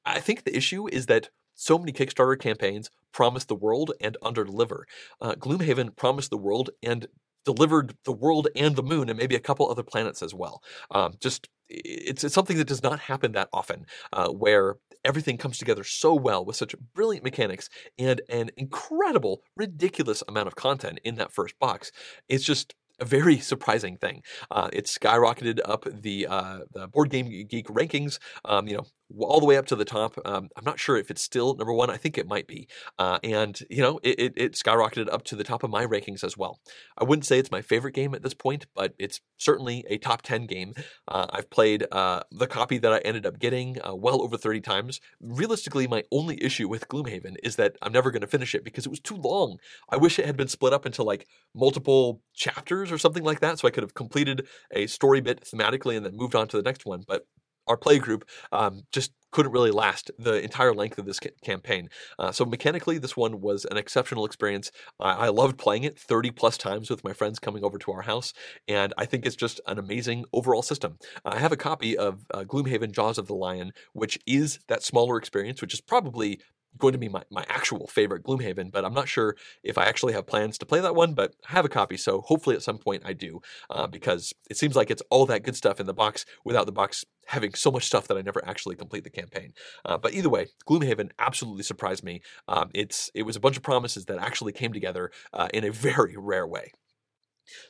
I 0.06 0.20
think 0.20 0.44
the 0.44 0.56
issue 0.56 0.86
is 0.88 1.06
that 1.06 1.30
so 1.56 1.76
many 1.76 1.92
Kickstarter 1.92 2.38
campaigns 2.38 2.88
promise 3.12 3.44
the 3.44 3.56
world 3.56 3.92
and 4.00 4.16
underdeliver. 4.22 4.82
Uh, 5.20 5.34
Gloomhaven 5.34 5.94
promised 5.96 6.30
the 6.30 6.38
world 6.38 6.70
and 6.82 7.08
delivered 7.44 7.96
the 8.04 8.12
world 8.12 8.46
and 8.54 8.76
the 8.76 8.82
moon 8.82 9.08
and 9.08 9.18
maybe 9.18 9.34
a 9.34 9.40
couple 9.40 9.68
other 9.68 9.82
planets 9.82 10.22
as 10.22 10.32
well. 10.32 10.62
Um, 10.92 11.14
just 11.20 11.48
it's, 11.68 12.22
it's 12.22 12.34
something 12.34 12.58
that 12.58 12.68
does 12.68 12.82
not 12.82 13.00
happen 13.00 13.32
that 13.32 13.48
often, 13.52 13.86
uh, 14.12 14.28
where 14.28 14.76
everything 15.04 15.36
comes 15.36 15.58
together 15.58 15.82
so 15.82 16.14
well 16.14 16.44
with 16.44 16.56
such 16.56 16.74
brilliant 16.94 17.24
mechanics 17.24 17.68
and 17.98 18.20
an 18.28 18.50
incredible, 18.56 19.42
ridiculous 19.56 20.22
amount 20.28 20.46
of 20.46 20.54
content 20.54 21.00
in 21.04 21.16
that 21.16 21.32
first 21.32 21.58
box. 21.58 21.90
It's 22.28 22.44
just 22.44 22.74
a 23.00 23.04
very 23.04 23.38
surprising 23.38 23.96
thing. 23.96 24.22
Uh, 24.50 24.68
it 24.72 24.86
skyrocketed 24.86 25.60
up 25.64 25.86
the 25.90 26.26
uh, 26.28 26.60
the 26.72 26.88
board 26.88 27.10
game 27.10 27.46
geek 27.48 27.66
rankings. 27.68 28.18
Um, 28.44 28.68
you 28.68 28.76
know, 28.76 28.84
all 29.18 29.40
the 29.40 29.46
way 29.46 29.56
up 29.56 29.66
to 29.66 29.76
the 29.76 29.84
top. 29.84 30.18
Um, 30.24 30.48
I'm 30.56 30.64
not 30.64 30.78
sure 30.78 30.96
if 30.96 31.10
it's 31.10 31.22
still 31.22 31.54
number 31.54 31.72
one. 31.72 31.90
I 31.90 31.96
think 31.96 32.18
it 32.18 32.26
might 32.26 32.46
be. 32.46 32.68
Uh, 32.98 33.18
and 33.22 33.58
you 33.68 33.82
know, 33.82 33.98
it, 34.02 34.18
it, 34.18 34.32
it, 34.36 34.52
skyrocketed 34.52 35.12
up 35.12 35.24
to 35.24 35.36
the 35.36 35.44
top 35.44 35.62
of 35.62 35.70
my 35.70 35.86
rankings 35.86 36.24
as 36.24 36.36
well. 36.36 36.60
I 36.98 37.04
wouldn't 37.04 37.26
say 37.26 37.38
it's 37.38 37.50
my 37.50 37.62
favorite 37.62 37.94
game 37.94 38.14
at 38.14 38.22
this 38.22 38.34
point, 38.34 38.66
but 38.74 38.94
it's 38.98 39.20
certainly 39.38 39.84
a 39.88 39.98
top 39.98 40.22
ten 40.22 40.46
game. 40.46 40.74
Uh, 41.08 41.26
I've 41.30 41.50
played 41.50 41.86
uh, 41.92 42.22
the 42.30 42.46
copy 42.46 42.78
that 42.78 42.92
I 42.92 42.98
ended 42.98 43.26
up 43.26 43.38
getting 43.38 43.78
uh, 43.82 43.94
well 43.94 44.22
over 44.22 44.36
30 44.36 44.60
times. 44.60 45.00
Realistically, 45.20 45.86
my 45.86 46.04
only 46.12 46.42
issue 46.42 46.68
with 46.68 46.88
Gloomhaven 46.88 47.36
is 47.42 47.56
that 47.56 47.76
I'm 47.82 47.92
never 47.92 48.10
going 48.10 48.20
to 48.22 48.26
finish 48.26 48.54
it 48.54 48.64
because 48.64 48.86
it 48.86 48.90
was 48.90 49.00
too 49.00 49.16
long. 49.16 49.58
I 49.88 49.96
wish 49.96 50.18
it 50.18 50.26
had 50.26 50.36
been 50.36 50.48
split 50.48 50.72
up 50.72 50.86
into 50.86 51.02
like 51.02 51.26
multiple 51.54 52.22
chapters 52.34 52.92
or 52.92 52.98
something 52.98 53.24
like 53.24 53.40
that, 53.40 53.58
so 53.58 53.68
I 53.68 53.70
could 53.70 53.82
have 53.82 53.94
completed 53.94 54.46
a 54.72 54.86
story 54.86 55.20
bit 55.20 55.42
thematically 55.42 55.96
and 55.96 56.04
then 56.04 56.16
moved 56.16 56.34
on 56.34 56.48
to 56.48 56.56
the 56.56 56.62
next 56.62 56.86
one. 56.86 57.02
But 57.06 57.26
our 57.66 57.76
play 57.76 57.98
group 57.98 58.24
um, 58.52 58.82
just 58.92 59.12
couldn't 59.32 59.52
really 59.52 59.70
last 59.70 60.10
the 60.18 60.42
entire 60.42 60.74
length 60.74 60.98
of 60.98 61.06
this 61.06 61.20
ca- 61.20 61.30
campaign. 61.42 61.88
Uh, 62.18 62.32
so 62.32 62.44
mechanically, 62.44 62.98
this 62.98 63.16
one 63.16 63.40
was 63.40 63.64
an 63.70 63.76
exceptional 63.76 64.24
experience. 64.24 64.70
I-, 64.98 65.26
I 65.26 65.28
loved 65.28 65.58
playing 65.58 65.84
it 65.84 65.98
30 65.98 66.30
plus 66.32 66.56
times 66.56 66.90
with 66.90 67.04
my 67.04 67.12
friends 67.12 67.38
coming 67.38 67.64
over 67.64 67.78
to 67.78 67.92
our 67.92 68.02
house, 68.02 68.32
and 68.66 68.92
I 68.98 69.06
think 69.06 69.26
it's 69.26 69.36
just 69.36 69.60
an 69.66 69.78
amazing 69.78 70.24
overall 70.32 70.62
system. 70.62 70.98
I 71.24 71.38
have 71.38 71.52
a 71.52 71.56
copy 71.56 71.96
of 71.96 72.24
uh, 72.32 72.44
Gloomhaven 72.44 72.92
Jaws 72.92 73.18
of 73.18 73.26
the 73.26 73.34
Lion, 73.34 73.72
which 73.92 74.18
is 74.26 74.58
that 74.68 74.82
smaller 74.82 75.16
experience, 75.16 75.60
which 75.60 75.74
is 75.74 75.80
probably 75.80 76.40
going 76.78 76.92
to 76.92 76.98
be 76.98 77.08
my, 77.08 77.22
my 77.30 77.44
actual 77.48 77.86
favorite 77.86 78.22
Gloomhaven, 78.22 78.70
but 78.70 78.84
I'm 78.84 78.94
not 78.94 79.08
sure 79.08 79.36
if 79.62 79.76
I 79.76 79.84
actually 79.84 80.12
have 80.12 80.26
plans 80.26 80.58
to 80.58 80.66
play 80.66 80.80
that 80.80 80.94
one, 80.94 81.14
but 81.14 81.34
I 81.48 81.52
have 81.52 81.64
a 81.64 81.68
copy, 81.68 81.96
so 81.96 82.20
hopefully 82.20 82.56
at 82.56 82.62
some 82.62 82.78
point 82.78 83.02
I 83.04 83.12
do, 83.12 83.40
uh, 83.68 83.86
because 83.86 84.32
it 84.48 84.56
seems 84.56 84.76
like 84.76 84.90
it's 84.90 85.02
all 85.10 85.26
that 85.26 85.42
good 85.42 85.56
stuff 85.56 85.80
in 85.80 85.86
the 85.86 85.94
box 85.94 86.24
without 86.44 86.66
the 86.66 86.72
box 86.72 87.04
having 87.26 87.54
so 87.54 87.70
much 87.70 87.84
stuff 87.84 88.08
that 88.08 88.16
I 88.16 88.22
never 88.22 88.44
actually 88.46 88.76
complete 88.76 89.04
the 89.04 89.10
campaign. 89.10 89.52
Uh, 89.84 89.98
but 89.98 90.14
either 90.14 90.28
way, 90.28 90.48
Gloomhaven 90.68 91.10
absolutely 91.18 91.62
surprised 91.62 92.02
me. 92.02 92.22
Um, 92.48 92.70
it's 92.74 93.10
It 93.14 93.22
was 93.22 93.36
a 93.36 93.40
bunch 93.40 93.56
of 93.56 93.62
promises 93.62 94.06
that 94.06 94.18
actually 94.18 94.52
came 94.52 94.72
together 94.72 95.10
uh, 95.32 95.48
in 95.52 95.64
a 95.64 95.70
very 95.70 96.16
rare 96.16 96.46
way. 96.46 96.72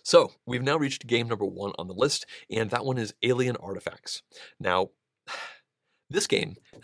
So, 0.03 0.33
we've 0.47 0.63
now 0.63 0.77
reached 0.77 1.07
game 1.07 1.29
number 1.29 1.47
one 1.47 1.73
on 1.79 1.89
the 1.89 1.95
list, 1.95 2.27
and 2.51 2.71
that 2.71 2.85
one 2.85 2.99
is 2.99 3.15
Alien 3.23 3.57
Artifacts. 3.57 4.23
Now, 4.59 4.91
this 6.11 6.27
game, 6.27 6.57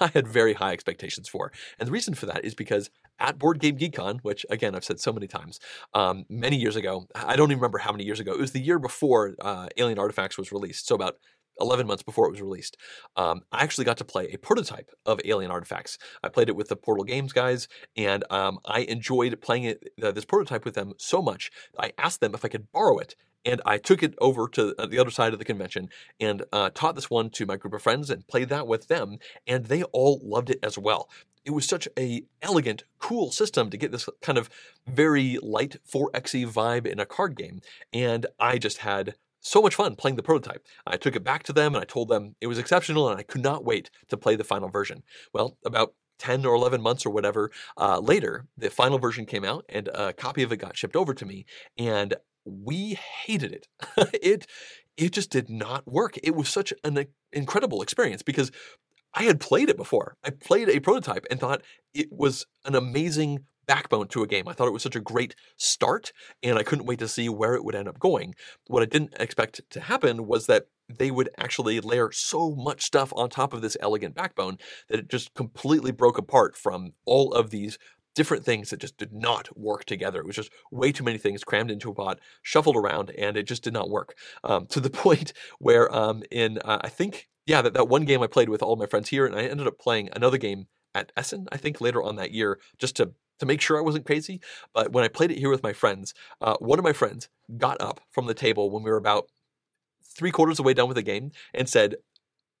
I 0.00 0.10
had 0.12 0.26
very 0.26 0.54
high 0.54 0.72
expectations 0.72 1.28
for. 1.28 1.52
And 1.78 1.86
the 1.86 1.92
reason 1.92 2.14
for 2.14 2.26
that 2.26 2.44
is 2.44 2.54
because 2.54 2.90
at 3.18 3.38
Board 3.38 3.60
Game 3.60 3.78
GeekCon, 3.78 4.20
which 4.22 4.44
again 4.50 4.74
I've 4.74 4.84
said 4.84 5.00
so 5.00 5.12
many 5.12 5.26
times, 5.26 5.60
um, 5.94 6.24
many 6.28 6.56
years 6.56 6.76
ago, 6.76 7.06
I 7.14 7.36
don't 7.36 7.50
even 7.50 7.60
remember 7.60 7.78
how 7.78 7.92
many 7.92 8.04
years 8.04 8.20
ago, 8.20 8.32
it 8.32 8.40
was 8.40 8.52
the 8.52 8.60
year 8.60 8.78
before 8.78 9.34
uh, 9.40 9.68
Alien 9.76 9.98
Artifacts 9.98 10.36
was 10.36 10.52
released, 10.52 10.86
so 10.86 10.94
about 10.94 11.16
11 11.60 11.86
months 11.86 12.02
before 12.02 12.26
it 12.26 12.30
was 12.30 12.40
released, 12.42 12.76
um, 13.16 13.42
I 13.52 13.62
actually 13.62 13.84
got 13.84 13.96
to 13.98 14.04
play 14.04 14.28
a 14.32 14.38
prototype 14.38 14.90
of 15.06 15.20
Alien 15.24 15.50
Artifacts. 15.50 15.98
I 16.22 16.28
played 16.28 16.48
it 16.48 16.56
with 16.56 16.68
the 16.68 16.76
Portal 16.76 17.04
Games 17.04 17.32
guys, 17.32 17.68
and 17.96 18.24
um, 18.30 18.58
I 18.64 18.80
enjoyed 18.80 19.40
playing 19.40 19.64
it, 19.64 19.92
uh, 20.02 20.10
this 20.10 20.24
prototype 20.24 20.64
with 20.64 20.74
them 20.74 20.94
so 20.98 21.22
much. 21.22 21.50
I 21.78 21.92
asked 21.98 22.20
them 22.20 22.34
if 22.34 22.44
I 22.44 22.48
could 22.48 22.70
borrow 22.72 22.98
it, 22.98 23.14
and 23.44 23.60
I 23.64 23.78
took 23.78 24.02
it 24.02 24.14
over 24.20 24.48
to 24.48 24.74
uh, 24.78 24.86
the 24.86 24.98
other 24.98 25.10
side 25.10 25.32
of 25.32 25.38
the 25.38 25.44
convention 25.44 25.88
and 26.20 26.44
uh, 26.52 26.70
taught 26.74 26.94
this 26.94 27.10
one 27.10 27.30
to 27.30 27.46
my 27.46 27.56
group 27.56 27.74
of 27.74 27.82
friends 27.82 28.10
and 28.10 28.26
played 28.26 28.48
that 28.48 28.66
with 28.66 28.88
them, 28.88 29.18
and 29.46 29.66
they 29.66 29.82
all 29.84 30.20
loved 30.22 30.50
it 30.50 30.58
as 30.62 30.78
well. 30.78 31.08
It 31.44 31.50
was 31.50 31.66
such 31.66 31.86
a 31.98 32.22
elegant, 32.40 32.84
cool 32.98 33.30
system 33.30 33.68
to 33.68 33.76
get 33.76 33.92
this 33.92 34.08
kind 34.22 34.38
of 34.38 34.48
very 34.86 35.38
light 35.42 35.76
4xe 35.92 36.46
vibe 36.46 36.86
in 36.86 36.98
a 36.98 37.06
card 37.06 37.36
game, 37.36 37.60
and 37.92 38.26
I 38.40 38.58
just 38.58 38.78
had 38.78 39.14
so 39.44 39.60
much 39.60 39.74
fun 39.74 39.94
playing 39.94 40.16
the 40.16 40.22
prototype. 40.22 40.66
I 40.86 40.96
took 40.96 41.14
it 41.14 41.22
back 41.22 41.42
to 41.44 41.52
them 41.52 41.74
and 41.74 41.82
I 41.82 41.84
told 41.84 42.08
them 42.08 42.34
it 42.40 42.46
was 42.46 42.58
exceptional 42.58 43.10
and 43.10 43.18
I 43.18 43.22
could 43.22 43.42
not 43.42 43.62
wait 43.62 43.90
to 44.08 44.16
play 44.16 44.36
the 44.36 44.44
final 44.44 44.70
version. 44.70 45.02
Well, 45.34 45.58
about 45.66 45.92
10 46.18 46.46
or 46.46 46.54
11 46.54 46.80
months 46.80 47.04
or 47.04 47.10
whatever 47.10 47.50
uh, 47.76 47.98
later, 47.98 48.46
the 48.56 48.70
final 48.70 48.98
version 48.98 49.26
came 49.26 49.44
out 49.44 49.64
and 49.68 49.88
a 49.88 50.14
copy 50.14 50.42
of 50.42 50.52
it 50.52 50.56
got 50.56 50.76
shipped 50.76 50.96
over 50.96 51.12
to 51.12 51.26
me. 51.26 51.44
And 51.76 52.14
we 52.44 52.98
hated 53.24 53.52
it. 53.52 53.68
it 54.22 54.46
it 54.96 55.12
just 55.12 55.30
did 55.30 55.50
not 55.50 55.86
work. 55.90 56.16
It 56.22 56.36
was 56.36 56.48
such 56.48 56.72
an 56.84 57.06
incredible 57.32 57.82
experience 57.82 58.22
because 58.22 58.52
I 59.12 59.24
had 59.24 59.40
played 59.40 59.68
it 59.68 59.76
before. 59.76 60.16
I 60.24 60.30
played 60.30 60.68
a 60.68 60.80
prototype 60.80 61.26
and 61.30 61.40
thought 61.40 61.62
it 61.92 62.08
was 62.10 62.46
an 62.64 62.74
amazing 62.74 63.44
backbone 63.66 64.08
to 64.08 64.22
a 64.22 64.26
game. 64.26 64.48
I 64.48 64.52
thought 64.52 64.66
it 64.66 64.72
was 64.72 64.82
such 64.82 64.96
a 64.96 65.00
great 65.00 65.34
start, 65.56 66.12
and 66.42 66.58
I 66.58 66.62
couldn't 66.62 66.86
wait 66.86 66.98
to 66.98 67.08
see 67.08 67.28
where 67.28 67.54
it 67.54 67.64
would 67.64 67.74
end 67.74 67.88
up 67.88 67.98
going. 67.98 68.34
What 68.66 68.82
I 68.82 68.86
didn't 68.86 69.14
expect 69.18 69.62
to 69.70 69.80
happen 69.80 70.26
was 70.26 70.46
that 70.46 70.66
they 70.88 71.10
would 71.10 71.30
actually 71.38 71.80
layer 71.80 72.12
so 72.12 72.54
much 72.54 72.82
stuff 72.82 73.12
on 73.16 73.30
top 73.30 73.54
of 73.54 73.62
this 73.62 73.76
elegant 73.80 74.14
backbone 74.14 74.58
that 74.88 74.98
it 74.98 75.08
just 75.08 75.32
completely 75.34 75.92
broke 75.92 76.18
apart 76.18 76.56
from 76.56 76.92
all 77.06 77.32
of 77.32 77.50
these 77.50 77.78
different 78.14 78.44
things 78.44 78.70
that 78.70 78.80
just 78.80 78.96
did 78.96 79.12
not 79.12 79.56
work 79.56 79.84
together. 79.84 80.20
It 80.20 80.26
was 80.26 80.36
just 80.36 80.50
way 80.70 80.92
too 80.92 81.04
many 81.04 81.18
things 81.18 81.44
crammed 81.44 81.70
into 81.70 81.90
a 81.90 81.94
pot, 81.94 82.20
shuffled 82.42 82.76
around, 82.76 83.10
and 83.10 83.36
it 83.36 83.44
just 83.44 83.62
did 83.62 83.72
not 83.72 83.90
work. 83.90 84.16
Um, 84.42 84.66
to 84.66 84.80
the 84.80 84.90
point 85.04 85.32
where, 85.58 85.94
um, 85.94 86.22
in 86.30 86.58
uh, 86.58 86.78
I 86.82 86.88
think, 86.88 87.28
yeah, 87.46 87.62
that, 87.62 87.74
that 87.74 87.88
one 87.88 88.04
game 88.04 88.22
I 88.22 88.26
played 88.26 88.48
with 88.48 88.62
all 88.62 88.76
my 88.76 88.86
friends 88.86 89.08
here, 89.08 89.26
and 89.26 89.34
I 89.34 89.42
ended 89.42 89.66
up 89.66 89.78
playing 89.78 90.08
another 90.12 90.38
game 90.38 90.66
at 90.94 91.12
Essen, 91.16 91.48
I 91.50 91.56
think, 91.56 91.80
later 91.80 92.02
on 92.02 92.16
that 92.16 92.32
year, 92.32 92.58
just 92.78 92.96
to 92.96 93.12
to 93.40 93.46
make 93.46 93.60
sure 93.60 93.76
I 93.76 93.82
wasn't 93.82 94.06
crazy. 94.06 94.40
But 94.72 94.92
when 94.92 95.02
I 95.02 95.08
played 95.08 95.32
it 95.32 95.38
here 95.38 95.50
with 95.50 95.64
my 95.64 95.72
friends, 95.72 96.14
uh, 96.40 96.56
one 96.60 96.78
of 96.78 96.84
my 96.84 96.92
friends 96.92 97.28
got 97.56 97.80
up 97.80 98.00
from 98.12 98.26
the 98.26 98.34
table 98.34 98.70
when 98.70 98.84
we 98.84 98.90
were 98.90 98.96
about 98.96 99.26
three 100.04 100.30
quarters 100.30 100.54
of 100.54 100.56
the 100.58 100.62
way 100.62 100.74
done 100.74 100.86
with 100.86 100.94
the 100.94 101.02
game 101.02 101.32
and 101.52 101.68
said, 101.68 101.96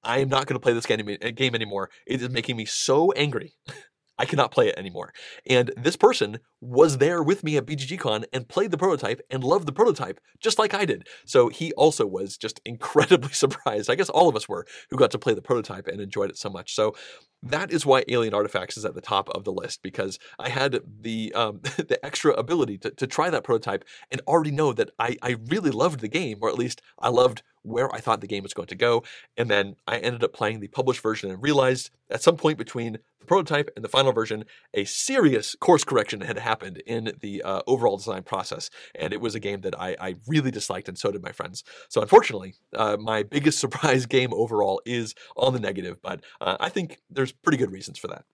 I 0.02 0.18
am 0.18 0.28
not 0.28 0.46
going 0.46 0.56
to 0.56 0.60
play 0.60 0.72
this 0.72 0.86
game, 0.86 1.06
game 1.34 1.54
anymore. 1.54 1.90
It 2.06 2.20
is 2.20 2.28
making 2.28 2.56
me 2.56 2.64
so 2.64 3.12
angry 3.12 3.54
I 4.18 4.24
cannot 4.26 4.50
play 4.50 4.68
it 4.68 4.78
anymore. 4.78 5.12
And 5.46 5.72
this 5.76 5.96
person 5.96 6.38
was 6.60 6.98
there 6.98 7.22
with 7.22 7.42
me 7.42 7.56
at 7.56 7.66
BGGCon 7.66 8.24
and 8.32 8.48
played 8.48 8.70
the 8.70 8.78
prototype 8.78 9.20
and 9.30 9.42
loved 9.42 9.66
the 9.66 9.72
prototype 9.72 10.20
just 10.40 10.58
like 10.58 10.72
I 10.72 10.84
did. 10.84 11.08
So 11.26 11.48
he 11.48 11.72
also 11.72 12.06
was 12.06 12.36
just 12.36 12.60
incredibly 12.64 13.32
surprised. 13.32 13.90
I 13.90 13.94
guess 13.94 14.08
all 14.08 14.28
of 14.28 14.36
us 14.36 14.48
were 14.48 14.66
who 14.90 14.96
got 14.96 15.10
to 15.12 15.18
play 15.18 15.34
the 15.34 15.42
prototype 15.42 15.88
and 15.88 16.00
enjoyed 16.00 16.30
it 16.30 16.38
so 16.38 16.48
much. 16.48 16.74
So 16.74 16.94
that 17.42 17.70
is 17.70 17.84
why 17.84 18.04
Alien 18.08 18.34
Artifacts 18.34 18.76
is 18.76 18.84
at 18.84 18.94
the 18.94 19.00
top 19.00 19.28
of 19.30 19.44
the 19.44 19.52
list 19.52 19.82
because 19.82 20.18
I 20.38 20.48
had 20.48 20.80
the 21.02 21.32
um, 21.34 21.60
the 21.76 21.98
extra 22.04 22.32
ability 22.32 22.78
to, 22.78 22.90
to 22.92 23.06
try 23.06 23.30
that 23.30 23.44
prototype 23.44 23.84
and 24.10 24.20
already 24.26 24.50
know 24.50 24.72
that 24.72 24.90
I, 24.98 25.16
I 25.22 25.36
really 25.48 25.70
loved 25.70 26.00
the 26.00 26.08
game, 26.08 26.38
or 26.40 26.48
at 26.48 26.58
least 26.58 26.80
I 26.98 27.10
loved 27.10 27.42
where 27.64 27.92
I 27.94 27.98
thought 27.98 28.20
the 28.20 28.26
game 28.26 28.42
was 28.42 28.54
going 28.54 28.68
to 28.68 28.74
go. 28.76 29.02
And 29.36 29.50
then 29.50 29.76
I 29.88 29.98
ended 29.98 30.22
up 30.22 30.32
playing 30.32 30.60
the 30.60 30.68
published 30.68 31.00
version 31.00 31.30
and 31.30 31.42
realized 31.42 31.90
at 32.10 32.22
some 32.22 32.36
point 32.36 32.58
between 32.58 32.98
the 33.18 33.26
prototype 33.26 33.70
and 33.74 33.84
the 33.84 33.88
final 33.88 34.12
version, 34.12 34.44
a 34.74 34.84
serious 34.84 35.56
course 35.56 35.82
correction 35.82 36.20
had 36.20 36.38
happened 36.38 36.82
in 36.86 37.12
the 37.20 37.42
uh, 37.42 37.62
overall 37.66 37.96
design 37.96 38.22
process. 38.22 38.70
And 38.94 39.12
it 39.12 39.20
was 39.20 39.34
a 39.34 39.40
game 39.40 39.62
that 39.62 39.78
I, 39.80 39.96
I, 39.98 40.14
really 40.26 40.50
disliked, 40.50 40.88
and 40.88 40.98
so 40.98 41.10
did 41.10 41.22
my 41.22 41.32
friends. 41.32 41.64
So, 41.88 42.02
unfortunately, 42.02 42.54
uh, 42.74 42.98
my 43.00 43.22
biggest 43.22 43.58
surprise 43.64 44.06
game 44.06 44.32
overall 44.34 44.82
is 44.84 45.14
on 45.36 45.54
the 45.54 45.60
negative, 45.60 46.00
but 46.02 46.22
uh, 46.40 46.58
I 46.60 46.68
think 46.68 47.00
there's 47.10 47.32
pretty 47.32 47.58
good 47.58 47.72
reasons 47.72 47.98
for 47.98 48.08
that. 48.08 48.24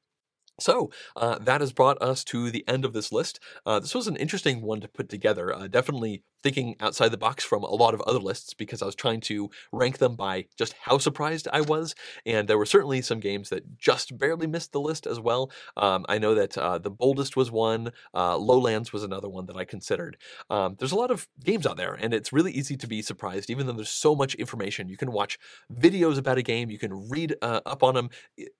So 0.60 0.90
uh, 1.16 1.38
that 1.38 1.60
has 1.60 1.72
brought 1.72 2.00
us 2.02 2.22
to 2.24 2.50
the 2.50 2.64
end 2.68 2.84
of 2.84 2.92
this 2.92 3.10
list. 3.10 3.40
Uh, 3.64 3.80
this 3.80 3.94
was 3.94 4.06
an 4.06 4.16
interesting 4.16 4.62
one 4.62 4.80
to 4.80 4.88
put 4.88 5.08
together. 5.08 5.54
Uh, 5.54 5.66
definitely 5.68 6.22
thinking 6.42 6.76
outside 6.80 7.10
the 7.10 7.16
box 7.16 7.44
from 7.44 7.62
a 7.62 7.74
lot 7.74 7.94
of 7.94 8.00
other 8.02 8.18
lists 8.18 8.54
because 8.54 8.82
I 8.82 8.86
was 8.86 8.94
trying 8.94 9.20
to 9.22 9.50
rank 9.72 9.98
them 9.98 10.16
by 10.16 10.46
just 10.56 10.74
how 10.80 10.98
surprised 10.98 11.48
I 11.52 11.60
was. 11.60 11.94
And 12.26 12.48
there 12.48 12.58
were 12.58 12.66
certainly 12.66 13.02
some 13.02 13.20
games 13.20 13.50
that 13.50 13.78
just 13.78 14.16
barely 14.18 14.46
missed 14.46 14.72
the 14.72 14.80
list 14.80 15.06
as 15.06 15.20
well. 15.20 15.50
Um, 15.76 16.06
I 16.08 16.18
know 16.18 16.34
that 16.34 16.56
uh, 16.56 16.78
The 16.78 16.90
Boldest 16.90 17.36
was 17.36 17.50
one, 17.50 17.92
uh, 18.14 18.36
Lowlands 18.38 18.92
was 18.92 19.02
another 19.02 19.28
one 19.28 19.46
that 19.46 19.56
I 19.56 19.64
considered. 19.64 20.16
Um, 20.48 20.76
there's 20.78 20.92
a 20.92 20.96
lot 20.96 21.10
of 21.10 21.28
games 21.44 21.66
out 21.66 21.76
there, 21.76 21.94
and 21.94 22.12
it's 22.14 22.32
really 22.32 22.52
easy 22.52 22.76
to 22.76 22.86
be 22.86 23.02
surprised, 23.02 23.50
even 23.50 23.66
though 23.66 23.72
there's 23.72 23.88
so 23.88 24.14
much 24.14 24.34
information. 24.34 24.88
You 24.88 24.96
can 24.96 25.12
watch 25.12 25.38
videos 25.72 26.18
about 26.18 26.38
a 26.38 26.42
game, 26.42 26.70
you 26.70 26.78
can 26.78 27.08
read 27.08 27.36
uh, 27.42 27.60
up 27.66 27.82
on 27.82 27.94
them. 27.94 28.10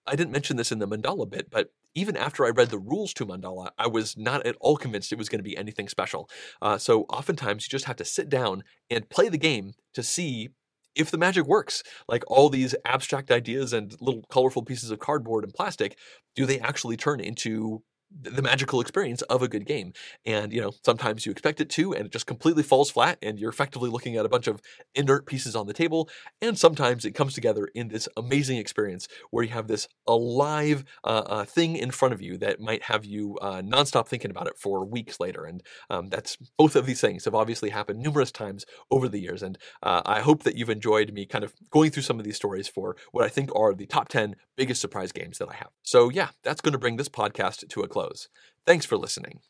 I 0.07 0.17
didn't 0.17 0.33
mention 0.33 0.57
this 0.57 0.73
in 0.73 0.79
the 0.79 0.89
Mandala 0.89 1.29
bit, 1.29 1.51
but 1.51 1.73
even 1.95 2.17
after 2.17 2.45
I 2.45 2.51
read 2.51 2.71
the 2.71 2.79
rules 2.79 3.13
to 3.15 3.27
Mandala, 3.27 3.71
I 3.79 3.87
was 3.87 4.17
not 4.17 4.47
at 4.47 4.57
all 4.61 4.77
convinced 4.77 5.13
it 5.13 5.19
was 5.19 5.29
going 5.29 5.41
to 5.41 5.49
be 5.49 5.57
anything 5.57 5.89
special. 5.89 6.29
Uh, 6.63 6.79
so 6.79 7.03
oftentimes 7.05 7.65
you 7.65 7.71
just 7.71 7.87
have 7.87 7.97
to 7.97 8.05
sit 8.05 8.29
down 8.29 8.63
and 8.91 9.09
play 9.09 9.29
the 9.29 9.39
game 9.39 9.73
to 9.95 10.03
see 10.03 10.51
if 10.95 11.11
the 11.11 11.19
magic 11.19 11.47
works. 11.47 11.83
Like 12.09 12.25
all 12.29 12.49
these 12.49 12.75
abstract 12.85 13.31
ideas 13.31 13.73
and 13.73 13.95
little 14.01 14.25
colorful 14.31 14.63
pieces 14.63 14.91
of 14.91 14.99
cardboard 14.99 15.45
and 15.45 15.55
plastic, 15.55 15.97
do 16.37 16.47
they 16.47 16.61
actually 16.61 16.97
turn 16.97 17.21
into 17.21 17.83
the 18.23 18.43
magical 18.43 18.81
experience 18.81 19.23
of 19.23 19.43
a 19.43 19.49
good 19.49 19.67
game. 19.67 19.93
And, 20.27 20.53
you 20.53 20.61
know, 20.61 20.73
sometimes 20.85 21.25
you 21.25 21.33
expect 21.33 21.61
it 21.61 21.71
to, 21.71 21.95
and 21.95 22.07
it 22.07 22.13
just 22.13 22.27
completely 22.27 22.63
falls 22.63 22.91
flat, 22.91 23.19
and 23.23 23.39
you're 23.39 23.51
effectively 23.51 23.89
looking 23.89 24.17
at 24.17 24.27
a 24.27 24.29
bunch 24.29 24.47
of 24.47 24.61
inert 24.95 25.27
pieces 25.27 25.55
on 25.55 25.67
the 25.67 25.73
table. 25.73 26.09
And 26.43 26.59
sometimes 26.59 27.05
it 27.05 27.13
comes 27.13 27.35
together 27.35 27.69
in 27.75 27.89
this 27.89 28.09
amazing 28.17 28.59
experience 28.59 29.07
where 29.31 29.45
you 29.45 29.51
have 29.51 29.69
this 29.69 29.89
alive 30.07 30.85
uh, 31.05 31.23
uh, 31.27 31.45
thing 31.45 31.77
in 31.77 31.91
front 31.91 32.13
of 32.13 32.21
you 32.21 32.37
that 32.39 32.61
might 32.61 32.83
have 32.85 33.05
you 33.05 33.39
uh, 33.41 33.63
nonstop 33.63 34.09
thinking 34.09 34.31
about 34.31 34.49
it 34.49 34.59
for 34.59 34.85
weeks 34.85 35.21
later. 35.21 35.45
And 35.45 35.63
um, 35.89 36.09
that's 36.09 36.37
both 36.59 36.77
of 36.77 36.87
these 36.87 37.01
things 37.01 37.25
have 37.25 37.35
obviously 37.35 37.71
happened 37.71 38.01
numerous 38.01 38.33
times 38.33 38.65
over 38.91 39.09
the 39.09 39.21
years. 39.21 39.43
And 39.43 39.57
uh, 39.83 40.03
I 40.05 40.21
hope 40.21 40.43
that 40.43 40.57
you've 40.57 40.71
enjoyed 40.71 41.13
me 41.13 41.27
kind 41.27 41.45
of 41.45 41.55
going 41.71 41.91
through 41.91 42.03
some 42.03 42.19
of 42.19 42.25
these 42.25 42.37
stories 42.37 42.69
for 42.69 42.97
what 43.13 43.25
I 43.25 43.29
think 43.29 43.55
are 43.55 43.73
the 43.73 43.87
top 43.87 44.09
10 44.09 44.35
biggest 44.57 44.81
surprise 44.81 45.13
games 45.13 45.39
that 45.39 45.49
I 45.49 45.55
have. 45.55 45.71
So, 45.83 46.09
yeah, 46.09 46.31
that's 46.43 46.61
going 46.61 46.73
to 46.73 46.79
bring 46.79 46.97
this 46.97 47.09
podcast 47.09 47.69
to 47.69 47.81
a 47.83 47.89
close 47.89 48.00
close. 48.01 48.29
Thanks 48.67 48.87
for 48.87 48.97
listening. 48.97 49.41